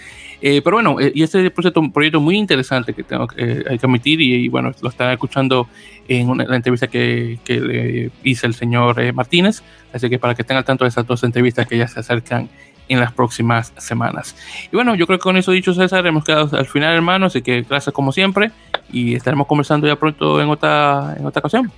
Eh, 0.40 0.60
pero 0.62 0.76
bueno, 0.76 1.00
eh, 1.00 1.12
y 1.14 1.22
este 1.22 1.50
proyecto, 1.50 1.80
un 1.80 1.92
proyecto 1.92 2.20
muy 2.20 2.36
interesante 2.36 2.92
que 2.92 3.02
tengo 3.02 3.26
que, 3.28 3.64
hay 3.68 3.78
que 3.78 3.86
admitir 3.86 4.20
y, 4.20 4.48
bueno, 4.48 4.72
lo 4.82 4.88
están 4.88 5.10
escuchando 5.12 5.68
en 6.08 6.36
la 6.36 6.56
entrevista 6.56 6.88
que, 6.88 7.38
que, 7.44 7.60
le 7.60 8.10
hice 8.24 8.46
el 8.46 8.54
señor 8.54 9.14
Martínez, 9.14 9.62
así 9.92 10.10
que 10.10 10.18
para 10.18 10.34
que 10.34 10.42
estén 10.42 10.56
al 10.56 10.64
tanto 10.64 10.84
de 10.84 10.88
esas 10.88 11.06
dos 11.06 11.22
entrevistas 11.22 11.66
que 11.66 11.78
ya 11.78 11.86
se 11.86 12.00
acercan 12.00 12.48
en 12.88 12.98
las 13.00 13.12
próximas 13.12 13.72
semanas. 13.78 14.36
Y 14.70 14.76
bueno, 14.76 14.94
yo 14.96 15.06
creo 15.06 15.18
que 15.18 15.22
con 15.22 15.36
eso 15.36 15.52
dicho 15.52 15.72
César, 15.72 16.04
hemos 16.06 16.24
quedado 16.24 16.56
al 16.58 16.66
final 16.66 16.92
hermano, 16.94 17.26
así 17.26 17.40
que 17.40 17.62
gracias 17.62 17.94
como 17.94 18.10
siempre 18.10 18.50
y 18.90 19.14
estaremos 19.14 19.46
conversando 19.46 19.86
ya 19.86 19.96
pronto 19.96 20.42
en 20.42 20.48
otra, 20.48 21.14
en 21.18 21.24
otra 21.24 21.40
ocasión. 21.40 21.70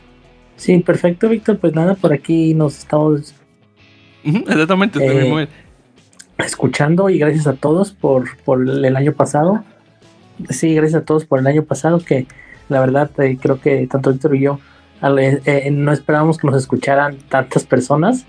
Sí, 0.56 0.78
perfecto 0.78 1.28
Víctor, 1.28 1.58
pues 1.58 1.74
nada, 1.74 1.94
por 1.94 2.12
aquí 2.12 2.54
nos 2.54 2.78
estamos 2.78 3.34
Exactamente, 4.48 4.98
eh, 5.00 5.48
escuchando 6.38 7.10
y 7.10 7.18
gracias 7.18 7.46
a 7.46 7.54
todos 7.54 7.92
por, 7.92 8.28
el 8.48 8.96
año 8.96 9.12
pasado. 9.12 9.62
Sí, 10.50 10.74
gracias 10.74 11.02
a 11.02 11.04
todos 11.04 11.24
por 11.26 11.38
el 11.38 11.46
año 11.46 11.64
pasado, 11.64 11.98
que 12.00 12.26
la 12.68 12.80
verdad 12.80 13.10
eh, 13.20 13.38
creo 13.40 13.60
que 13.60 13.86
tanto 13.86 14.10
Víctor 14.10 14.34
y 14.34 14.40
yo 14.40 14.58
eh, 15.02 15.68
no 15.70 15.92
esperábamos 15.92 16.38
que 16.38 16.46
nos 16.46 16.56
escucharan 16.56 17.18
tantas 17.28 17.64
personas. 17.64 18.24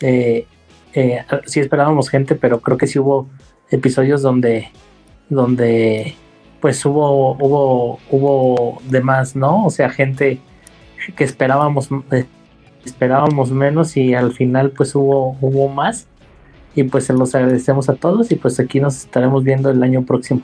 sí 0.00 1.60
esperábamos 1.60 2.10
gente, 2.10 2.34
pero 2.34 2.60
creo 2.60 2.76
que 2.76 2.86
sí 2.86 2.98
hubo 2.98 3.28
episodios 3.70 4.22
donde, 4.22 4.70
donde 5.28 6.14
pues 6.60 6.84
hubo, 6.84 7.32
hubo, 7.36 7.98
hubo 8.10 8.82
de 8.88 9.00
más, 9.00 9.34
¿no? 9.34 9.64
O 9.64 9.70
sea, 9.70 9.88
gente 9.88 10.38
que 11.16 11.24
esperábamos 11.24 11.88
esperábamos 12.88 13.50
menos 13.50 13.96
y 13.96 14.14
al 14.14 14.32
final 14.32 14.70
pues 14.70 14.94
hubo, 14.94 15.36
hubo 15.40 15.68
más 15.68 16.06
y 16.74 16.84
pues 16.84 17.04
se 17.04 17.12
los 17.12 17.34
agradecemos 17.34 17.88
a 17.88 17.94
todos 17.94 18.30
y 18.30 18.36
pues 18.36 18.58
aquí 18.60 18.80
nos 18.80 19.04
estaremos 19.04 19.44
viendo 19.44 19.70
el 19.70 19.82
año 19.82 20.02
próximo. 20.02 20.42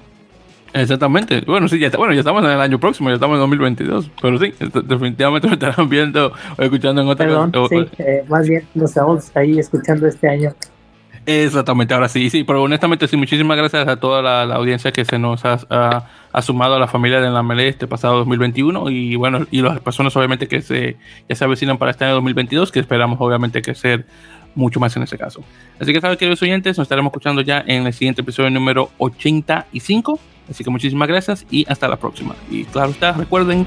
Exactamente. 0.72 1.42
Bueno, 1.46 1.68
sí, 1.68 1.78
ya, 1.78 1.88
bueno, 1.90 2.12
ya 2.12 2.20
estamos 2.20 2.42
en 2.44 2.50
el 2.50 2.60
año 2.60 2.80
próximo, 2.80 3.08
ya 3.08 3.14
estamos 3.14 3.36
en 3.36 3.40
2022, 3.40 4.10
pero 4.20 4.38
sí, 4.38 4.52
definitivamente 4.84 5.46
me 5.48 5.54
estarán 5.54 5.88
viendo 5.88 6.32
o 6.58 6.62
escuchando 6.62 7.02
en 7.02 7.08
otra 7.08 7.26
Perdón, 7.26 7.52
sí, 7.70 7.86
eh, 7.98 8.24
más 8.28 8.48
bien 8.48 8.64
nos 8.74 8.90
estamos 8.90 9.30
ahí 9.36 9.58
escuchando 9.58 10.06
este 10.08 10.28
año. 10.28 10.52
Exactamente, 11.26 11.94
ahora 11.94 12.08
sí, 12.08 12.28
sí, 12.28 12.44
pero 12.44 12.62
honestamente 12.62 13.08
sí, 13.08 13.16
muchísimas 13.16 13.56
gracias 13.56 13.88
a 13.88 13.96
toda 13.96 14.20
la, 14.20 14.54
audiencia 14.54 14.92
que 14.92 15.04
se 15.04 15.18
nos 15.18 15.42
ha, 15.44 16.06
sumado 16.42 16.74
a 16.74 16.78
la 16.78 16.86
familia 16.86 17.20
de 17.20 17.30
la 17.30 17.42
Melee 17.42 17.68
este 17.68 17.86
pasado 17.86 18.18
2021 18.18 18.90
y 18.90 19.16
bueno, 19.16 19.46
y 19.50 19.62
las 19.62 19.80
personas 19.80 20.14
obviamente 20.16 20.48
que 20.48 20.60
se, 20.60 20.96
ya 21.28 21.34
se 21.34 21.44
avecinan 21.44 21.78
para 21.78 21.92
este 21.92 22.04
año 22.04 22.14
2022, 22.14 22.72
que 22.72 22.80
esperamos 22.80 23.18
obviamente 23.20 23.62
que 23.62 23.74
ser 23.74 24.06
mucho 24.54 24.80
más 24.80 24.94
en 24.96 25.04
ese 25.04 25.16
caso. 25.16 25.42
Así 25.80 25.92
que 25.92 26.00
saben, 26.00 26.18
queridos 26.18 26.42
oyentes, 26.42 26.76
nos 26.76 26.84
estaremos 26.84 27.10
escuchando 27.10 27.40
ya 27.40 27.64
en 27.66 27.86
el 27.86 27.92
siguiente 27.92 28.20
episodio 28.20 28.50
número 28.50 28.90
85, 28.98 30.18
así 30.50 30.62
que 30.62 30.70
muchísimas 30.70 31.08
gracias 31.08 31.46
y 31.50 31.64
hasta 31.68 31.88
la 31.88 31.96
próxima. 31.96 32.34
Y 32.50 32.64
claro 32.64 32.90
está, 32.90 33.12
recuerden 33.12 33.66